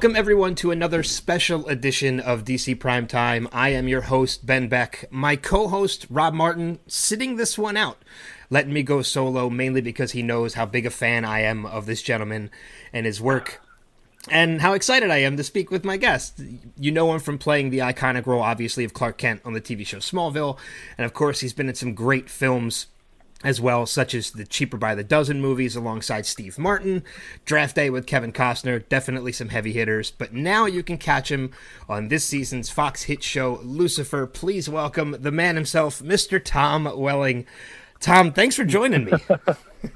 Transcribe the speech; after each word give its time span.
Welcome, 0.00 0.16
everyone, 0.16 0.54
to 0.54 0.70
another 0.70 1.02
special 1.02 1.68
edition 1.68 2.20
of 2.20 2.46
DC 2.46 2.74
Primetime. 2.76 3.46
I 3.52 3.68
am 3.68 3.86
your 3.86 4.00
host, 4.00 4.46
Ben 4.46 4.66
Beck. 4.66 5.04
My 5.10 5.36
co 5.36 5.68
host, 5.68 6.06
Rob 6.08 6.32
Martin, 6.32 6.78
sitting 6.86 7.36
this 7.36 7.58
one 7.58 7.76
out, 7.76 8.02
letting 8.48 8.72
me 8.72 8.82
go 8.82 9.02
solo, 9.02 9.50
mainly 9.50 9.82
because 9.82 10.12
he 10.12 10.22
knows 10.22 10.54
how 10.54 10.64
big 10.64 10.86
a 10.86 10.90
fan 10.90 11.26
I 11.26 11.40
am 11.40 11.66
of 11.66 11.84
this 11.84 12.00
gentleman 12.00 12.50
and 12.94 13.04
his 13.04 13.20
work, 13.20 13.60
and 14.30 14.62
how 14.62 14.72
excited 14.72 15.10
I 15.10 15.18
am 15.18 15.36
to 15.36 15.44
speak 15.44 15.70
with 15.70 15.84
my 15.84 15.98
guest. 15.98 16.40
You 16.78 16.92
know 16.92 17.12
him 17.12 17.20
from 17.20 17.36
playing 17.36 17.68
the 17.68 17.80
iconic 17.80 18.24
role, 18.24 18.40
obviously, 18.40 18.84
of 18.84 18.94
Clark 18.94 19.18
Kent 19.18 19.42
on 19.44 19.52
the 19.52 19.60
TV 19.60 19.86
show 19.86 19.98
Smallville, 19.98 20.58
and 20.96 21.04
of 21.04 21.12
course, 21.12 21.40
he's 21.40 21.52
been 21.52 21.68
in 21.68 21.74
some 21.74 21.92
great 21.92 22.30
films 22.30 22.86
as 23.42 23.60
well, 23.60 23.86
such 23.86 24.14
as 24.14 24.32
the 24.32 24.44
Cheaper 24.44 24.76
by 24.76 24.94
the 24.94 25.04
Dozen 25.04 25.40
movies 25.40 25.74
alongside 25.74 26.26
Steve 26.26 26.58
Martin, 26.58 27.02
Draft 27.44 27.76
Day 27.76 27.88
with 27.88 28.06
Kevin 28.06 28.32
Costner, 28.32 28.86
definitely 28.88 29.32
some 29.32 29.48
heavy 29.48 29.72
hitters. 29.72 30.10
But 30.10 30.32
now 30.34 30.66
you 30.66 30.82
can 30.82 30.98
catch 30.98 31.30
him 31.30 31.52
on 31.88 32.08
this 32.08 32.24
season's 32.24 32.70
Fox 32.70 33.04
hit 33.04 33.22
show, 33.22 33.60
Lucifer. 33.62 34.26
Please 34.26 34.68
welcome 34.68 35.16
the 35.20 35.32
man 35.32 35.54
himself, 35.54 36.00
Mr. 36.02 36.42
Tom 36.42 36.84
Welling. 36.84 37.46
Tom, 38.00 38.32
thanks 38.32 38.56
for 38.56 38.64
joining 38.64 39.06
me. 39.06 39.12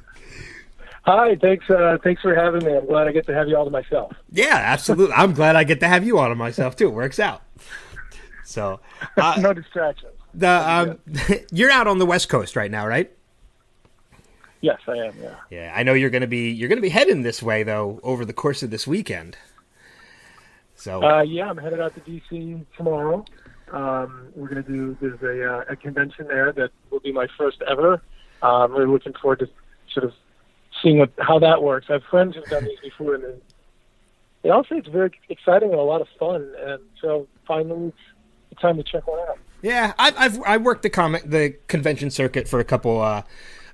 Hi, 1.04 1.36
thanks. 1.36 1.68
Uh, 1.68 1.98
thanks 2.02 2.22
for 2.22 2.34
having 2.34 2.64
me. 2.64 2.74
I'm 2.74 2.86
glad 2.86 3.06
I 3.06 3.12
get 3.12 3.26
to 3.26 3.34
have 3.34 3.46
you 3.46 3.56
all 3.58 3.66
to 3.66 3.70
myself. 3.70 4.12
Yeah, 4.30 4.54
absolutely. 4.54 5.14
I'm 5.14 5.34
glad 5.34 5.54
I 5.54 5.64
get 5.64 5.80
to 5.80 5.88
have 5.88 6.02
you 6.02 6.18
all 6.18 6.28
to 6.28 6.34
myself 6.34 6.76
too. 6.76 6.88
It 6.88 6.94
works 6.94 7.18
out. 7.18 7.42
So, 8.44 8.80
uh, 9.18 9.36
no 9.38 9.52
distractions. 9.52 10.12
The 10.32 10.48
um, 10.48 10.98
you're 11.52 11.70
out 11.70 11.86
on 11.86 11.98
the 11.98 12.06
West 12.06 12.30
Coast 12.30 12.56
right 12.56 12.70
now, 12.70 12.86
right? 12.86 13.12
Yes, 14.64 14.80
I 14.88 14.96
am. 14.96 15.14
Yeah. 15.22 15.34
Yeah, 15.50 15.72
I 15.76 15.82
know 15.82 15.92
you're 15.92 16.08
going 16.08 16.22
to 16.22 16.26
be 16.26 16.50
you're 16.50 16.70
going 16.70 16.78
to 16.78 16.82
be 16.82 16.88
heading 16.88 17.20
this 17.20 17.42
way 17.42 17.64
though 17.64 18.00
over 18.02 18.24
the 18.24 18.32
course 18.32 18.62
of 18.62 18.70
this 18.70 18.86
weekend. 18.86 19.36
So. 20.74 21.02
Uh, 21.04 21.20
yeah, 21.20 21.50
I'm 21.50 21.58
headed 21.58 21.80
out 21.80 21.92
to 21.96 22.00
DC 22.00 22.64
tomorrow. 22.74 23.26
Um, 23.72 24.28
we're 24.34 24.48
going 24.48 24.64
to 24.64 24.70
do 24.70 24.96
there's 25.02 25.20
a, 25.20 25.52
uh, 25.52 25.64
a 25.68 25.76
convention 25.76 26.28
there 26.28 26.50
that 26.52 26.70
will 26.88 27.00
be 27.00 27.12
my 27.12 27.26
first 27.36 27.60
ever. 27.68 28.00
I'm 28.40 28.72
really 28.72 28.90
looking 28.90 29.12
forward 29.20 29.40
to 29.40 29.48
sort 29.92 30.04
of 30.04 30.14
seeing 30.82 30.98
what, 30.98 31.10
how 31.18 31.38
that 31.40 31.62
works. 31.62 31.88
I 31.90 31.94
have 31.94 32.04
friends 32.04 32.34
who've 32.34 32.44
done 32.46 32.64
these 32.64 32.80
before, 32.80 33.16
and 33.16 33.42
they 34.42 34.48
all 34.48 34.64
say 34.64 34.76
it's 34.76 34.88
very 34.88 35.12
exciting 35.28 35.72
and 35.72 35.78
a 35.78 35.82
lot 35.82 36.00
of 36.00 36.08
fun. 36.18 36.50
And 36.58 36.80
so 37.02 37.28
finally, 37.46 37.92
it's 38.50 38.62
time 38.62 38.78
to 38.78 38.82
check 38.82 39.06
one 39.06 39.18
out. 39.28 39.38
Yeah, 39.60 39.92
I've 39.98 40.16
I've 40.16 40.42
I 40.42 40.56
worked 40.56 40.84
the 40.84 40.90
comic 40.90 41.24
the 41.24 41.54
convention 41.68 42.10
circuit 42.10 42.48
for 42.48 42.60
a 42.60 42.64
couple 42.64 43.02
uh, 43.02 43.24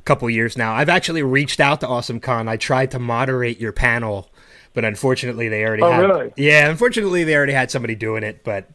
couple 0.04 0.28
years 0.30 0.56
now. 0.56 0.74
I've 0.74 0.88
actually 0.88 1.22
reached 1.22 1.60
out 1.60 1.80
to 1.80 1.88
Awesome 1.88 2.20
Con. 2.20 2.48
I 2.48 2.56
tried 2.56 2.90
to 2.92 2.98
moderate 2.98 3.60
your 3.60 3.72
panel, 3.72 4.30
but 4.74 4.84
unfortunately 4.84 5.48
they 5.48 5.64
already 5.64 5.82
oh, 5.82 5.90
had 5.90 6.00
really? 6.00 6.32
Yeah, 6.36 6.68
unfortunately 6.68 7.24
they 7.24 7.34
already 7.34 7.52
had 7.52 7.70
somebody 7.70 7.94
doing 7.94 8.22
it, 8.22 8.44
but 8.44 8.68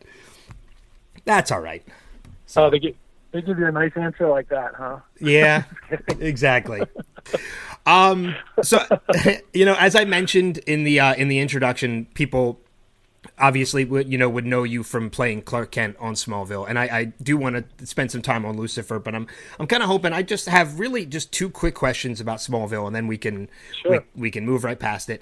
that's 1.25 1.51
all 1.51 1.61
right. 1.61 1.83
So, 2.45 2.65
oh, 2.65 2.69
they 2.69 2.79
get 2.79 2.95
they 3.31 3.41
give 3.41 3.59
you 3.59 3.65
a 3.67 3.71
nice 3.71 3.91
answer 3.95 4.29
like 4.29 4.47
that, 4.49 4.73
huh? 4.75 4.99
Yeah, 5.19 5.63
exactly. 6.19 6.81
um, 7.85 8.35
so 8.61 8.79
you 9.53 9.65
know, 9.65 9.75
as 9.75 9.95
I 9.95 10.05
mentioned 10.05 10.59
in 10.59 10.83
the 10.83 10.99
uh, 10.99 11.15
in 11.15 11.27
the 11.27 11.39
introduction, 11.39 12.05
people 12.13 12.61
obviously 13.37 13.83
you 13.83 14.17
know 14.17 14.29
would 14.29 14.45
know 14.45 14.63
you 14.63 14.83
from 14.83 15.09
playing 15.09 15.41
Clark 15.41 15.71
Kent 15.71 15.97
on 15.99 16.13
Smallville, 16.13 16.67
and 16.67 16.79
I, 16.79 16.83
I 16.83 17.03
do 17.21 17.37
want 17.37 17.77
to 17.77 17.85
spend 17.85 18.11
some 18.11 18.21
time 18.21 18.45
on 18.45 18.57
Lucifer, 18.57 18.99
but 18.99 19.15
I'm 19.15 19.27
I'm 19.59 19.67
kind 19.67 19.83
of 19.83 19.89
hoping 19.89 20.13
I 20.13 20.23
just 20.23 20.47
have 20.47 20.79
really 20.79 21.05
just 21.05 21.31
two 21.31 21.49
quick 21.49 21.75
questions 21.75 22.19
about 22.19 22.39
Smallville, 22.39 22.87
and 22.87 22.95
then 22.95 23.07
we 23.07 23.17
can 23.17 23.49
sure. 23.81 23.91
we, 24.15 24.21
we, 24.23 24.31
can 24.31 24.45
move 24.45 24.63
right 24.63 24.79
past 24.79 25.09
it. 25.09 25.21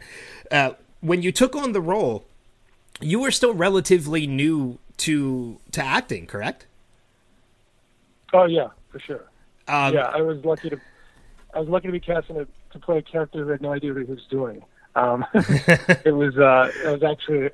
Uh, 0.52 0.72
when 1.02 1.22
you 1.22 1.32
took 1.32 1.56
on 1.56 1.72
the 1.74 1.82
role, 1.82 2.26
you 3.02 3.20
were 3.20 3.32
still 3.32 3.54
relatively 3.54 4.28
new 4.28 4.80
to 4.98 5.60
to 5.72 5.84
acting, 5.84 6.28
correct? 6.28 6.66
Oh 8.34 8.46
yeah, 8.46 8.70
for 8.90 9.00
sure. 9.00 9.26
Um, 9.68 9.94
yeah, 9.94 10.12
I 10.14 10.22
was 10.22 10.44
lucky 10.44 10.70
to 10.70 10.80
I 11.54 11.60
was 11.60 11.70
lucky 11.70 11.88
to 11.88 11.92
be 11.92 12.00
cast 12.00 12.30
in 12.30 12.38
a, 12.38 12.48
to 12.72 12.80
play 12.80 12.98
a 12.98 13.02
character 13.02 13.44
who 13.44 13.50
had 13.50 13.62
no 13.62 13.74
idea 13.74 13.94
what 13.94 14.04
he 14.04 14.12
was 14.12 14.26
doing. 14.30 14.64
Um, 14.96 15.26
it 15.34 16.16
was 16.16 16.38
uh, 16.38 16.72
it 16.84 16.92
was 16.92 17.04
actually 17.04 17.50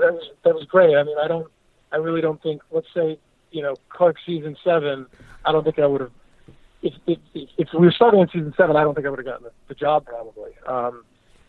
that 0.00 0.12
was 0.12 0.30
that 0.44 0.54
was 0.54 0.64
great. 0.64 0.96
I 0.96 1.02
mean, 1.02 1.16
I 1.22 1.28
don't, 1.28 1.50
I 1.92 1.96
really 1.96 2.20
don't 2.20 2.42
think. 2.42 2.62
Let's 2.70 2.86
say, 2.94 3.18
you 3.50 3.62
know, 3.62 3.76
Clark 3.88 4.16
season 4.26 4.56
seven. 4.64 5.06
I 5.44 5.52
don't 5.52 5.64
think 5.64 5.78
I 5.78 5.86
would 5.86 6.00
have. 6.02 6.12
If, 6.82 6.94
if, 7.06 7.18
if 7.34 7.68
we 7.74 7.86
were 7.86 7.92
starting 7.92 8.20
in 8.20 8.28
season 8.28 8.54
seven, 8.56 8.74
I 8.76 8.82
don't 8.82 8.94
think 8.94 9.06
I 9.06 9.10
would 9.10 9.18
have 9.18 9.26
gotten 9.26 9.44
the, 9.44 9.52
the 9.68 9.74
job 9.74 10.06
probably. 10.06 10.52
Um, 10.66 11.04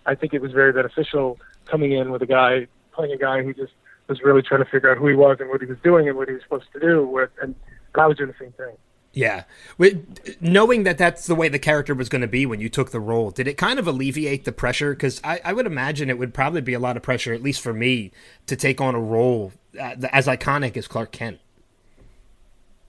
I 0.06 0.16
think 0.16 0.34
it 0.34 0.42
was 0.42 0.52
very 0.52 0.74
beneficial 0.74 1.40
coming 1.66 1.94
in 1.94 2.12
with 2.12 2.22
a 2.22 2.26
guy 2.26 2.68
playing 2.94 3.14
a 3.14 3.18
guy 3.18 3.42
who 3.42 3.54
just 3.54 3.72
was 4.08 4.22
really 4.22 4.42
trying 4.42 4.64
to 4.64 4.70
figure 4.70 4.92
out 4.92 4.98
who 4.98 5.08
he 5.08 5.16
was 5.16 5.38
and 5.40 5.50
what 5.50 5.62
he 5.62 5.68
was 5.68 5.78
doing 5.84 6.10
and 6.10 6.18
what 6.18 6.28
he 6.28 6.34
was 6.34 6.44
supposed 6.44 6.66
to 6.74 6.80
do. 6.80 7.08
With, 7.08 7.30
and 7.42 7.56
I 7.96 8.08
was 8.08 8.18
doing 8.18 8.30
the 8.30 8.44
same 8.44 8.52
thing. 8.54 8.76
Yeah. 9.14 9.44
Knowing 10.40 10.84
that 10.84 10.98
that's 10.98 11.28
the 11.28 11.36
way 11.36 11.50
the 11.50 11.60
character 11.60 11.94
was 11.94 12.08
going 12.08 12.22
to 12.22 12.28
be 12.28 12.46
when 12.46 12.62
you 12.62 12.70
took 12.70 12.92
the 12.92 13.00
role, 13.00 13.32
did 13.32 13.48
it 13.48 13.58
kind 13.58 13.78
of 13.78 13.88
alleviate 13.88 14.46
the 14.46 14.52
pressure? 14.52 14.94
Because 14.94 15.20
I, 15.24 15.42
I, 15.44 15.54
would 15.54 15.66
imagine 15.66 16.10
it 16.10 16.18
would 16.18 16.34
probably 16.34 16.62
be 16.62 16.74
a 16.74 16.80
lot 16.80 16.96
of 16.96 17.04
pressure, 17.04 17.34
at 17.34 17.42
least 17.42 17.60
for 17.62 17.74
me, 17.74 18.12
to 18.48 18.56
take 18.56 18.80
on 18.80 18.96
a 18.96 19.00
role 19.00 19.52
uh, 19.80 19.96
as 20.14 20.28
iconic 20.28 20.78
as 20.78 20.88
Clark 20.88 21.12
Kent. 21.12 21.40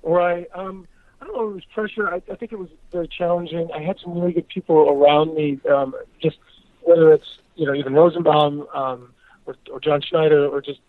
Right. 0.05 0.49
Um, 0.55 0.87
I 1.21 1.27
don't 1.27 1.37
know 1.37 1.49
if 1.49 1.51
it 1.51 1.55
was 1.55 1.65
pressure. 1.75 2.09
I, 2.09 2.23
I, 2.31 2.37
think 2.37 2.53
it 2.53 2.59
was 2.59 2.71
very 2.93 3.09
challenging. 3.09 3.69
I 3.75 3.83
had 3.83 3.99
some 4.01 4.15
really 4.15 4.33
good 4.33 4.49
people 4.49 4.77
around 4.77 5.35
me, 5.35 5.61
um, 5.71 5.95
just 6.21 6.39
whether 6.83 7.13
it's, 7.13 7.39
you 7.57 7.67
know, 7.67 7.75
even 7.75 7.95
Rosenbaum 7.95 8.67
um, 8.75 9.13
or, 9.47 9.57
or, 9.71 9.81
John 9.81 10.01
Schneider 10.03 10.47
or 10.47 10.61
just 10.61 10.81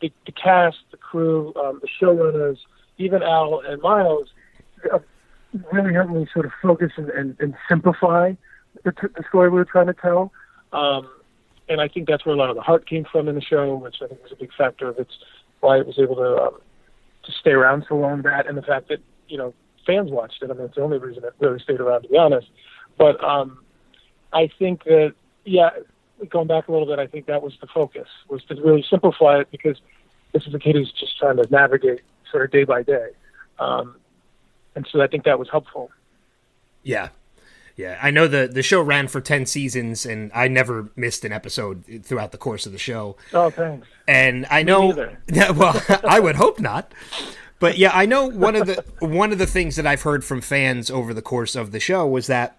the, 0.00 0.10
the 0.26 0.32
cast, 0.32 0.78
the 0.90 0.96
crew, 0.96 1.52
um, 1.56 1.80
the 1.80 1.88
showrunners, 2.00 2.58
even 2.98 3.22
Al 3.22 3.60
and 3.60 3.80
Miles 3.80 4.28
really 5.72 5.94
helped 5.94 6.12
me 6.12 6.26
sort 6.32 6.46
of 6.46 6.52
focus 6.62 6.92
and, 6.96 7.10
and, 7.10 7.36
and 7.40 7.54
simplify 7.68 8.32
the, 8.84 8.92
t- 8.92 9.08
the 9.16 9.24
story 9.28 9.48
we 9.48 9.56
were 9.56 9.64
trying 9.64 9.86
to 9.86 9.94
tell. 9.94 10.32
Um, 10.72 11.08
and 11.68 11.80
I 11.80 11.88
think 11.88 12.08
that's 12.08 12.24
where 12.24 12.34
a 12.34 12.38
lot 12.38 12.50
of 12.50 12.56
the 12.56 12.62
heart 12.62 12.88
came 12.88 13.04
from 13.10 13.28
in 13.28 13.34
the 13.34 13.42
show, 13.42 13.74
which 13.74 13.96
I 14.02 14.06
think 14.08 14.22
was 14.22 14.32
a 14.32 14.36
big 14.36 14.50
factor 14.56 14.88
of 14.88 14.98
its 14.98 15.12
why 15.60 15.78
it 15.78 15.86
was 15.86 15.98
able 15.98 16.16
to 16.16 16.36
um, 16.36 16.60
to 17.24 17.32
stay 17.32 17.50
around 17.50 17.84
so 17.88 17.96
long. 17.96 18.22
That 18.22 18.46
and 18.46 18.56
the 18.56 18.62
fact 18.62 18.88
that 18.88 19.00
you 19.28 19.36
know 19.36 19.52
fans 19.86 20.10
watched 20.10 20.42
it. 20.42 20.50
I 20.50 20.54
mean, 20.54 20.64
it's 20.64 20.76
the 20.76 20.82
only 20.82 20.98
reason 20.98 21.24
it 21.24 21.34
really 21.40 21.58
stayed 21.58 21.80
around, 21.80 22.02
to 22.02 22.08
be 22.08 22.16
honest. 22.16 22.48
But 22.96 23.22
um, 23.22 23.58
I 24.32 24.48
think 24.58 24.84
that 24.84 25.14
yeah, 25.44 25.70
going 26.30 26.46
back 26.46 26.68
a 26.68 26.72
little 26.72 26.86
bit, 26.86 26.98
I 26.98 27.06
think 27.06 27.26
that 27.26 27.42
was 27.42 27.54
the 27.60 27.66
focus 27.66 28.08
was 28.28 28.42
to 28.44 28.54
really 28.54 28.84
simplify 28.88 29.40
it 29.40 29.50
because 29.50 29.78
this 30.32 30.46
is 30.46 30.54
a 30.54 30.58
kid 30.58 30.76
who's 30.76 30.92
just 30.92 31.18
trying 31.18 31.36
to 31.36 31.46
navigate 31.50 32.02
sort 32.30 32.44
of 32.44 32.50
day 32.50 32.64
by 32.64 32.82
day. 32.82 33.08
Um, 33.58 33.96
and 34.78 34.86
so 34.92 35.02
I 35.02 35.08
think 35.08 35.24
that 35.24 35.40
was 35.40 35.48
helpful. 35.50 35.90
Yeah, 36.84 37.08
yeah. 37.74 37.98
I 38.00 38.12
know 38.12 38.28
the 38.28 38.46
the 38.46 38.62
show 38.62 38.80
ran 38.80 39.08
for 39.08 39.20
ten 39.20 39.44
seasons, 39.44 40.06
and 40.06 40.30
I 40.32 40.46
never 40.46 40.90
missed 40.94 41.24
an 41.24 41.32
episode 41.32 41.84
throughout 42.04 42.30
the 42.30 42.38
course 42.38 42.64
of 42.64 42.70
the 42.70 42.78
show. 42.78 43.16
Oh, 43.32 43.50
thanks. 43.50 43.88
And 44.06 44.46
I 44.48 44.62
know, 44.62 44.94
yeah, 45.32 45.50
well, 45.50 45.82
I 46.08 46.20
would 46.20 46.36
hope 46.36 46.60
not. 46.60 46.94
But 47.58 47.76
yeah, 47.76 47.90
I 47.92 48.06
know 48.06 48.28
one 48.28 48.54
of 48.54 48.68
the 48.68 48.84
one 49.00 49.32
of 49.32 49.38
the 49.38 49.48
things 49.48 49.74
that 49.74 49.86
I've 49.86 50.02
heard 50.02 50.24
from 50.24 50.40
fans 50.40 50.92
over 50.92 51.12
the 51.12 51.22
course 51.22 51.56
of 51.56 51.72
the 51.72 51.80
show 51.80 52.06
was 52.06 52.28
that 52.28 52.56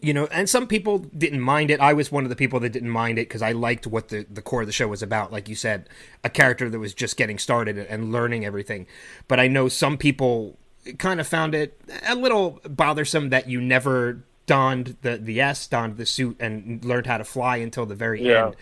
you 0.00 0.14
know, 0.14 0.26
and 0.26 0.48
some 0.48 0.68
people 0.68 0.98
didn't 0.98 1.40
mind 1.40 1.72
it. 1.72 1.80
I 1.80 1.94
was 1.94 2.12
one 2.12 2.22
of 2.22 2.30
the 2.30 2.36
people 2.36 2.60
that 2.60 2.70
didn't 2.70 2.90
mind 2.90 3.18
it 3.18 3.28
because 3.28 3.42
I 3.42 3.50
liked 3.50 3.88
what 3.88 4.06
the, 4.06 4.24
the 4.30 4.40
core 4.40 4.60
of 4.60 4.68
the 4.68 4.72
show 4.72 4.86
was 4.86 5.02
about. 5.02 5.32
Like 5.32 5.48
you 5.48 5.56
said, 5.56 5.88
a 6.22 6.30
character 6.30 6.70
that 6.70 6.78
was 6.78 6.94
just 6.94 7.16
getting 7.16 7.38
started 7.38 7.76
and 7.76 8.12
learning 8.12 8.44
everything. 8.44 8.86
But 9.26 9.40
I 9.40 9.48
know 9.48 9.66
some 9.68 9.98
people 9.98 10.59
kind 10.98 11.20
of 11.20 11.26
found 11.26 11.54
it 11.54 11.80
a 12.08 12.14
little 12.14 12.60
bothersome 12.68 13.30
that 13.30 13.48
you 13.48 13.60
never 13.60 14.24
donned 14.46 14.96
the 15.02 15.16
the 15.16 15.40
S, 15.40 15.66
donned 15.66 15.96
the 15.96 16.06
suit, 16.06 16.36
and 16.40 16.84
learned 16.84 17.06
how 17.06 17.18
to 17.18 17.24
fly 17.24 17.58
until 17.58 17.86
the 17.86 17.94
very 17.94 18.22
yeah. 18.22 18.46
end. 18.46 18.56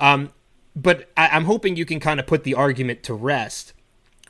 Um, 0.00 0.32
but 0.74 1.10
I, 1.16 1.28
I'm 1.28 1.44
hoping 1.44 1.76
you 1.76 1.84
can 1.84 2.00
kind 2.00 2.20
of 2.20 2.26
put 2.26 2.44
the 2.44 2.54
argument 2.54 3.02
to 3.04 3.14
rest. 3.14 3.72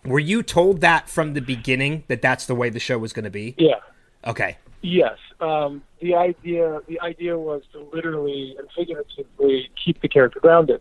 Were 0.05 0.19
you 0.19 0.43
told 0.43 0.81
that 0.81 1.09
from 1.09 1.35
the 1.35 1.41
beginning 1.41 2.05
that 2.09 2.23
that's 2.23 2.47
the 2.47 2.55
way 2.55 2.71
the 2.71 2.81
show 2.81 2.99
was 2.99 3.13
going 3.13 3.25
to 3.25 3.31
be? 3.31 3.55
Yeah. 3.59 3.81
Okay. 4.27 4.57
Yes. 4.81 5.19
Um, 5.41 5.83
the 6.01 6.15
idea 6.15 6.81
the 6.87 7.01
idea 7.01 7.39
was 7.39 7.63
to 7.73 7.89
literally 7.93 8.55
and 8.59 8.69
figuratively 8.77 9.71
keep 9.83 10.01
the 10.01 10.09
character 10.09 10.41
grounded. 10.41 10.81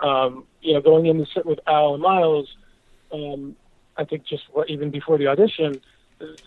Um, 0.00 0.44
you 0.60 0.74
know, 0.74 0.80
going 0.80 1.06
in 1.06 1.18
to 1.18 1.26
sit 1.34 1.44
with 1.44 1.58
Al 1.66 1.94
and 1.94 2.02
Miles, 2.02 2.48
um, 3.12 3.56
I 3.96 4.04
think 4.04 4.24
just 4.26 4.44
even 4.68 4.90
before 4.90 5.18
the 5.18 5.26
audition, 5.26 5.80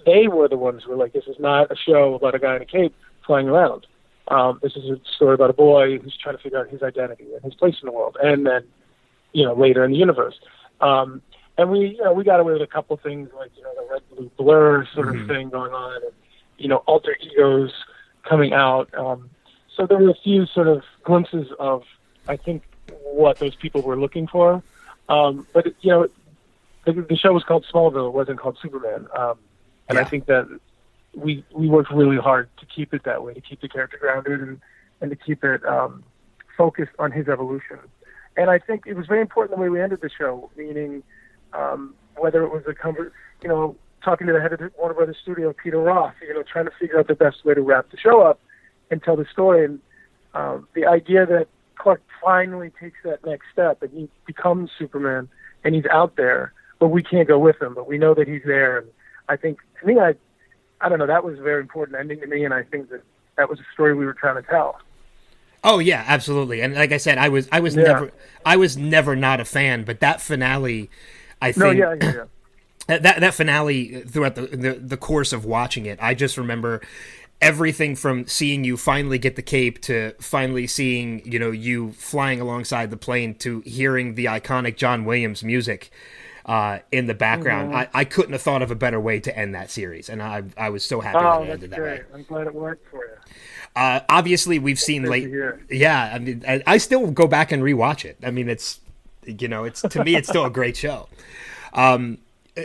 they 0.06 0.28
were 0.28 0.48
the 0.48 0.58
ones 0.58 0.84
who 0.84 0.92
were 0.92 0.98
like, 0.98 1.14
this 1.14 1.26
is 1.28 1.38
not 1.40 1.72
a 1.72 1.76
show 1.76 2.16
about 2.16 2.36
a 2.36 2.40
guy 2.40 2.56
in 2.56 2.62
a 2.62 2.66
cape 2.66 2.96
flying 3.26 3.48
around. 3.48 3.88
Um, 4.28 4.60
this 4.62 4.76
is 4.76 4.90
a 4.90 5.00
story 5.16 5.34
about 5.34 5.50
a 5.50 5.54
boy 5.54 5.98
who's 5.98 6.16
trying 6.16 6.38
to 6.38 6.42
figure 6.42 6.60
out 6.60 6.70
his 6.70 6.84
identity 6.84 7.28
and 7.34 7.44
his 7.44 7.54
place 7.56 7.76
in 7.82 7.86
the 7.86 7.92
world, 7.92 8.18
and 8.22 8.46
then, 8.46 8.64
you 9.34 9.44
know, 9.44 9.54
later 9.54 9.84
in 9.84 9.92
the 9.92 9.98
universe. 9.98 10.40
Um, 10.80 11.22
and 11.58 11.70
we, 11.70 11.98
you 11.98 12.04
know, 12.04 12.14
we 12.14 12.24
got 12.24 12.40
away 12.40 12.54
with 12.54 12.62
a 12.62 12.68
couple 12.68 12.96
things 12.98 13.30
like, 13.38 13.52
you 13.58 13.64
know, 13.64 13.74
the 13.76 13.94
red 13.94 14.02
blue 14.10 14.32
blur 14.38 14.86
sort 14.94 15.10
of 15.10 15.16
mm-hmm. 15.16 15.28
thing 15.28 15.50
going 15.50 15.74
on, 15.74 15.96
and 15.96 16.14
you 16.58 16.68
know, 16.68 16.78
alter 16.86 17.16
egos 17.22 17.72
coming 18.24 18.54
out. 18.54 18.94
Um, 18.98 19.30
so 19.76 19.86
there 19.86 19.98
were 19.98 20.10
a 20.10 20.16
few 20.24 20.46
sort 20.46 20.68
of 20.68 20.84
glimpses 21.04 21.48
of, 21.60 21.84
I 22.28 22.38
think, 22.38 22.64
what 23.04 23.40
those 23.40 23.56
people 23.56 23.82
were 23.82 23.98
looking 23.98 24.28
for. 24.28 24.64
Um, 25.10 25.48
but 25.54 25.68
you 25.82 25.90
know, 25.90 26.08
the, 26.86 26.94
the 26.94 27.18
show 27.18 27.34
was 27.34 27.44
called 27.44 27.66
Smallville. 27.72 28.08
It 28.08 28.14
wasn't 28.14 28.40
called 28.40 28.58
Superman. 28.62 29.08
Um, 29.18 29.38
and 29.92 29.98
Yeah. 29.98 30.06
I 30.06 30.10
think 30.10 30.26
that 30.28 30.48
we 31.14 31.44
we 31.52 31.68
worked 31.68 31.92
really 31.92 32.18
hard 32.18 32.50
to 32.58 32.66
keep 32.66 32.94
it 32.94 33.04
that 33.04 33.24
way, 33.24 33.34
to 33.34 33.42
keep 33.42 33.62
the 33.62 33.68
character 33.68 33.98
grounded 34.00 34.42
and 34.42 34.62
and 35.02 35.10
to 35.12 35.18
keep 35.18 35.44
it 35.44 35.66
um, 35.66 36.04
focused 36.58 36.94
on 37.00 37.12
his 37.12 37.28
evolution. 37.28 37.80
And 38.38 38.50
I 38.50 38.60
think 38.60 38.88
it 38.88 38.94
was 38.94 39.08
very 39.08 39.22
important 39.22 39.58
the 39.58 39.62
way 39.62 39.70
we 39.70 39.82
ended 39.82 40.00
the 40.02 40.10
show, 40.10 40.50
meaning 40.56 41.04
um, 41.54 41.94
whether 42.16 42.44
it 42.44 42.50
was 42.50 42.64
a 42.68 42.74
conver- 42.74 43.12
you 43.42 43.50
know, 43.50 43.76
talking 44.04 44.28
to 44.28 44.34
the 44.34 44.40
head 44.40 44.54
of 44.54 44.60
the 44.60 44.72
Warner 44.78 44.94
Brothers 44.94 45.18
studio, 45.22 45.54
Peter 45.54 45.80
Roth, 45.80 46.14
you 46.22 46.34
know, 46.34 46.44
trying 46.44 46.66
to 46.66 46.72
figure 46.80 46.98
out 46.98 47.08
the 47.08 47.16
best 47.16 47.44
way 47.44 47.54
to 47.54 47.62
wrap 47.62 47.92
the 47.92 47.98
show 47.98 48.22
up 48.22 48.40
and 48.90 49.04
tell 49.04 49.18
the 49.18 49.26
story. 49.26 49.66
And 49.66 49.80
um, 50.34 50.68
the 50.74 50.86
idea 50.86 51.26
that 51.26 51.48
Clark 51.76 52.02
finally 52.24 52.72
takes 52.80 53.00
that 53.04 53.26
next 53.26 53.48
step 53.52 53.82
and 53.82 53.92
he 53.92 54.10
becomes 54.26 54.70
Superman 54.80 55.28
and 55.64 55.76
he's 55.76 55.88
out 55.88 56.16
there, 56.16 56.54
but 56.80 56.88
we 56.88 57.04
can't 57.04 57.28
go 57.28 57.38
with 57.38 57.62
him, 57.62 57.74
but 57.74 57.88
we 57.88 57.98
know 57.98 58.14
that 58.14 58.28
he's 58.28 58.44
there. 58.46 58.78
And 58.78 58.88
I 59.28 59.36
think 59.36 59.60
to 59.82 59.88
me, 59.88 60.00
I, 60.00 60.16
I 60.82 60.90
don't 60.90 61.00
know, 61.00 61.08
that 61.08 61.24
was 61.24 61.40
a 61.40 61.42
very 61.44 61.62
important 61.62 61.98
ending 62.00 62.22
to 62.22 62.28
me, 62.28 62.46
and 62.46 62.54
I 62.54 62.64
think 62.64 62.90
that 62.92 63.04
that 63.38 63.50
was 63.50 63.60
a 63.60 63.66
story 63.74 63.96
we 63.96 64.06
were 64.06 64.14
trying 64.14 64.36
to 64.42 64.50
tell. 64.50 64.80
Oh 65.64 65.80
yeah, 65.80 66.04
absolutely. 66.08 66.62
And 66.62 66.74
like 66.74 66.92
I 66.92 66.98
said, 66.98 67.18
I 67.18 67.30
was 67.30 67.48
I 67.52 67.60
was 67.60 67.76
Yeah. 67.76 67.84
never 67.84 68.12
I 68.46 68.58
was 68.58 68.78
never 68.78 69.16
not 69.16 69.40
a 69.40 69.46
fan, 69.46 69.84
but 69.84 70.00
that 70.00 70.20
finale, 70.22 70.90
I 71.42 71.52
think 71.52 71.58
No, 71.58 71.70
yeah, 71.72 71.94
yeah, 71.94 72.12
yeah. 72.12 72.26
that 72.88 73.04
that 73.04 73.20
that 73.20 73.34
finale 73.34 74.02
throughout 74.02 74.36
the, 74.36 74.48
the 74.48 74.74
the 74.74 74.98
course 74.98 75.34
of 75.34 75.46
watching 75.46 75.86
it, 75.86 76.00
I 76.02 76.14
just 76.16 76.38
remember 76.38 76.82
everything 77.42 77.96
from 77.96 78.28
seeing 78.28 78.64
you 78.64 78.78
finally 78.78 79.18
get 79.20 79.36
the 79.36 79.42
cape 79.42 79.82
to 79.82 80.14
finally 80.20 80.68
seeing 80.68 81.22
you 81.26 81.40
know 81.40 81.52
you 81.52 81.92
flying 81.94 82.42
alongside 82.42 82.92
the 82.92 82.98
plane 82.98 83.36
to 83.36 83.62
hearing 83.62 84.16
the 84.16 84.26
iconic 84.26 84.78
John 84.78 85.06
Williams 85.06 85.44
music 85.44 85.92
uh, 86.46 86.80
in 86.92 87.08
the 87.08 87.14
background. 87.14 87.70
Mm-hmm. 87.70 87.96
I, 87.96 88.02
I 88.02 88.06
couldn't 88.06 88.34
have 88.34 88.42
thought 88.42 88.62
of 88.62 88.72
a 88.72 88.76
better 88.76 89.00
way 89.00 89.20
to 89.20 89.38
end 89.38 89.56
that 89.56 89.70
series, 89.72 90.10
and 90.10 90.22
I 90.22 90.44
I 90.58 90.70
was 90.70 90.84
so 90.84 91.02
happy 91.02 91.18
Oh, 91.18 91.22
that 91.22 91.40
that's 91.40 91.54
ended 91.54 91.70
that 91.72 91.80
great. 91.80 92.00
way. 92.02 92.06
I'm 92.14 92.24
glad 92.24 92.48
it 92.48 92.54
worked 92.54 92.88
for 92.90 93.06
you. 93.06 93.12
Uh, 93.76 94.02
obviously, 94.10 94.60
we've 94.60 94.80
seen 94.80 95.04
late. 95.04 95.30
Yeah, 95.70 96.12
I 96.14 96.20
mean, 96.20 96.44
I, 96.48 96.62
I 96.68 96.78
still 96.78 97.10
go 97.12 97.28
back 97.28 97.52
and 97.52 97.64
rewatch 97.64 98.04
it. 98.06 98.18
I 98.24 98.32
mean, 98.32 98.50
it's 98.50 98.80
you 99.26 99.48
know, 99.48 99.64
it's 99.64 99.82
to 99.82 100.04
me, 100.04 100.16
it's 100.16 100.28
still 100.28 100.46
a 100.46 100.50
great 100.60 100.76
show. 100.76 101.08
Um, 101.74 102.18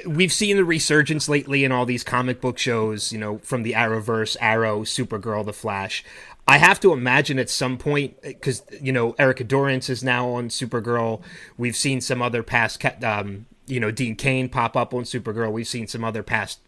we've 0.07 0.33
seen 0.33 0.57
the 0.57 0.65
resurgence 0.65 1.29
lately 1.29 1.63
in 1.65 1.71
all 1.71 1.87
these 1.87 2.03
comic 2.03 2.41
book 2.41 2.59
shows. 2.59 3.13
You 3.13 3.19
know, 3.19 3.39
from 3.39 3.63
the 3.63 3.73
Arrowverse, 3.73 4.37
Arrow, 4.41 4.83
Supergirl, 4.83 5.45
The 5.45 5.53
Flash. 5.53 6.05
I 6.49 6.59
have 6.59 6.79
to 6.81 6.93
imagine 6.93 7.39
at 7.41 7.51
some 7.51 7.77
point 7.77 8.21
because 8.23 8.63
you 8.81 8.93
know 8.93 9.15
Erica 9.19 9.45
Durance 9.45 9.89
is 9.91 10.03
now 10.05 10.29
on 10.31 10.49
Supergirl. 10.49 11.21
We've 11.59 11.77
seen 11.77 12.01
some 12.01 12.23
other 12.23 12.43
past, 12.43 12.85
um, 13.05 13.47
you 13.67 13.81
know, 13.81 13.91
Dean 13.91 14.17
Cain 14.17 14.49
pop 14.49 14.77
up 14.77 14.95
on 14.95 15.03
Supergirl. 15.03 15.53
We've 15.53 15.67
seen 15.67 15.87
some 15.87 16.05
other 16.05 16.23
past 16.23 16.61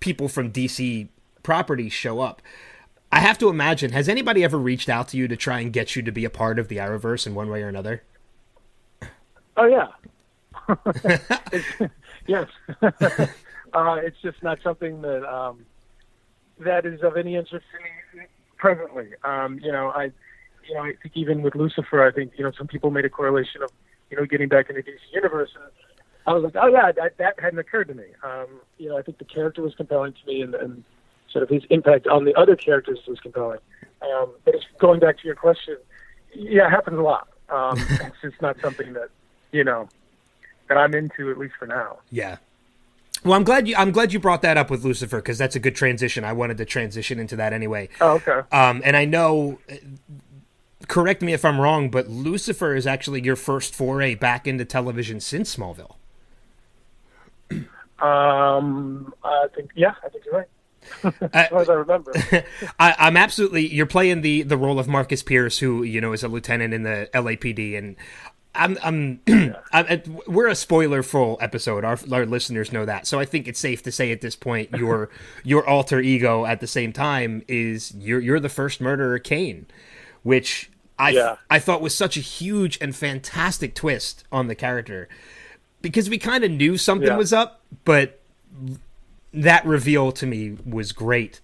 people 0.00 0.28
from 0.28 0.52
DC 0.52 1.08
properties 1.42 1.92
show 1.92 2.20
up. 2.20 2.42
I 3.12 3.20
have 3.20 3.38
to 3.38 3.48
imagine, 3.48 3.92
has 3.92 4.08
anybody 4.08 4.42
ever 4.42 4.58
reached 4.58 4.88
out 4.88 5.08
to 5.08 5.16
you 5.16 5.28
to 5.28 5.36
try 5.36 5.60
and 5.60 5.72
get 5.72 5.96
you 5.96 6.02
to 6.02 6.12
be 6.12 6.24
a 6.24 6.30
part 6.30 6.58
of 6.58 6.68
the 6.68 6.76
Arrowverse 6.76 7.26
in 7.26 7.34
one 7.34 7.48
way 7.48 7.62
or 7.62 7.68
another? 7.68 8.02
Oh 9.56 9.66
yeah. 9.66 9.88
Yes. 12.26 12.48
uh, 12.82 12.90
it's 14.02 14.16
just 14.22 14.42
not 14.42 14.58
something 14.62 15.00
that 15.02 15.24
um, 15.24 15.64
that 16.60 16.86
is 16.86 17.02
of 17.02 17.16
any 17.16 17.36
interest 17.36 17.64
to 17.72 18.18
me 18.18 18.26
presently. 18.56 19.10
Um, 19.24 19.58
you 19.62 19.72
know, 19.72 19.90
I, 19.90 20.10
you 20.68 20.74
know, 20.74 20.82
I 20.82 20.94
think 21.02 21.16
even 21.16 21.42
with 21.42 21.54
Lucifer, 21.54 22.06
I 22.06 22.10
think 22.10 22.32
you 22.36 22.44
know 22.44 22.52
some 22.56 22.66
people 22.66 22.90
made 22.90 23.04
a 23.04 23.10
correlation 23.10 23.62
of 23.62 23.70
you 24.10 24.16
know 24.16 24.26
getting 24.26 24.48
back 24.48 24.68
into 24.70 24.82
DC 24.82 24.98
universe, 25.12 25.50
and 25.54 25.64
I 26.26 26.32
was 26.32 26.42
like, 26.42 26.56
oh 26.56 26.66
yeah, 26.66 26.92
that, 26.92 27.18
that 27.18 27.38
hadn't 27.38 27.58
occurred 27.58 27.88
to 27.88 27.94
me. 27.94 28.06
Um, 28.22 28.46
you 28.78 28.88
know, 28.88 28.98
I 28.98 29.02
think 29.02 29.18
the 29.18 29.24
character 29.24 29.62
was 29.62 29.74
compelling 29.74 30.12
to 30.12 30.26
me, 30.26 30.42
and, 30.42 30.54
and 30.54 30.84
sort 31.30 31.42
of 31.42 31.48
his 31.48 31.62
impact 31.70 32.06
on 32.06 32.24
the 32.24 32.34
other 32.34 32.56
characters 32.56 32.98
was 33.06 33.20
compelling. 33.20 33.60
Um, 34.02 34.30
but 34.44 34.54
it's 34.54 34.64
going 34.78 35.00
back 35.00 35.18
to 35.18 35.26
your 35.26 35.36
question, 35.36 35.76
yeah, 36.34 36.66
it 36.66 36.70
happens 36.70 36.98
a 36.98 37.02
lot. 37.02 37.28
Um, 37.48 37.78
it's 37.90 38.16
just 38.22 38.42
not 38.42 38.56
something 38.60 38.92
that 38.94 39.08
you 39.52 39.64
know 39.64 39.88
that 40.68 40.76
I'm 40.76 40.94
into 40.94 41.30
at 41.30 41.38
least 41.38 41.54
for 41.58 41.66
now. 41.66 41.98
Yeah. 42.10 42.38
Well, 43.24 43.34
I'm 43.34 43.44
glad 43.44 43.66
you 43.68 43.76
I'm 43.76 43.92
glad 43.92 44.12
you 44.12 44.20
brought 44.20 44.42
that 44.42 44.56
up 44.56 44.70
with 44.70 44.84
Lucifer 44.84 45.18
because 45.18 45.38
that's 45.38 45.56
a 45.56 45.60
good 45.60 45.74
transition. 45.74 46.24
I 46.24 46.32
wanted 46.32 46.58
to 46.58 46.64
transition 46.64 47.18
into 47.18 47.36
that 47.36 47.52
anyway. 47.52 47.88
Oh, 48.00 48.12
okay. 48.14 48.40
Um, 48.52 48.82
and 48.84 48.96
I 48.96 49.04
know, 49.04 49.58
correct 50.88 51.22
me 51.22 51.32
if 51.32 51.44
I'm 51.44 51.60
wrong, 51.60 51.90
but 51.90 52.08
Lucifer 52.08 52.74
is 52.74 52.86
actually 52.86 53.22
your 53.22 53.36
first 53.36 53.74
foray 53.74 54.14
back 54.14 54.46
into 54.46 54.64
television 54.64 55.20
since 55.20 55.54
Smallville. 55.56 55.96
Um, 57.98 59.14
I 59.24 59.46
think 59.54 59.70
yeah, 59.74 59.94
I 60.04 60.08
think 60.08 60.24
you're 60.24 60.34
right. 60.34 60.48
as 61.32 61.48
far 61.48 61.62
as 61.62 61.68
I 61.68 61.74
remember. 61.74 62.12
I, 62.78 62.94
I'm 62.98 63.16
absolutely. 63.16 63.72
You're 63.72 63.86
playing 63.86 64.20
the 64.20 64.42
the 64.42 64.56
role 64.56 64.78
of 64.78 64.86
Marcus 64.86 65.22
Pierce, 65.22 65.58
who 65.58 65.82
you 65.82 66.00
know 66.00 66.12
is 66.12 66.22
a 66.22 66.28
lieutenant 66.28 66.74
in 66.74 66.82
the 66.82 67.08
LAPD, 67.12 67.76
and 67.76 67.96
I'm 68.54 68.78
I'm, 68.82 69.20
I'm 69.72 70.02
we're 70.26 70.48
a 70.48 70.54
spoiler 70.54 71.02
full 71.02 71.38
episode. 71.40 71.84
Our 71.84 71.98
our 72.12 72.26
listeners 72.26 72.72
know 72.72 72.84
that, 72.84 73.06
so 73.06 73.18
I 73.18 73.24
think 73.24 73.48
it's 73.48 73.60
safe 73.60 73.82
to 73.84 73.92
say 73.92 74.12
at 74.12 74.20
this 74.20 74.36
point 74.36 74.70
your 74.72 75.10
your 75.44 75.66
alter 75.66 76.00
ego 76.00 76.44
at 76.46 76.60
the 76.60 76.66
same 76.66 76.92
time 76.92 77.42
is 77.48 77.92
you're 77.96 78.20
you're 78.20 78.40
the 78.40 78.48
first 78.48 78.80
murderer, 78.80 79.18
Cain, 79.18 79.66
which 80.22 80.70
I 80.98 81.10
Yeah. 81.10 81.36
I 81.50 81.58
thought 81.58 81.80
was 81.82 81.94
such 81.94 82.16
a 82.16 82.20
huge 82.20 82.78
and 82.80 82.94
fantastic 82.94 83.74
twist 83.74 84.24
on 84.32 84.48
the 84.48 84.54
character 84.54 85.08
because 85.82 86.08
we 86.10 86.18
kind 86.18 86.44
of 86.44 86.50
knew 86.50 86.76
something 86.76 87.08
Yeah. 87.08 87.16
was 87.16 87.32
up, 87.32 87.60
but 87.84 88.20
that 89.32 89.64
reveal 89.66 90.12
to 90.12 90.26
me 90.26 90.56
was 90.64 90.92
great 90.92 91.40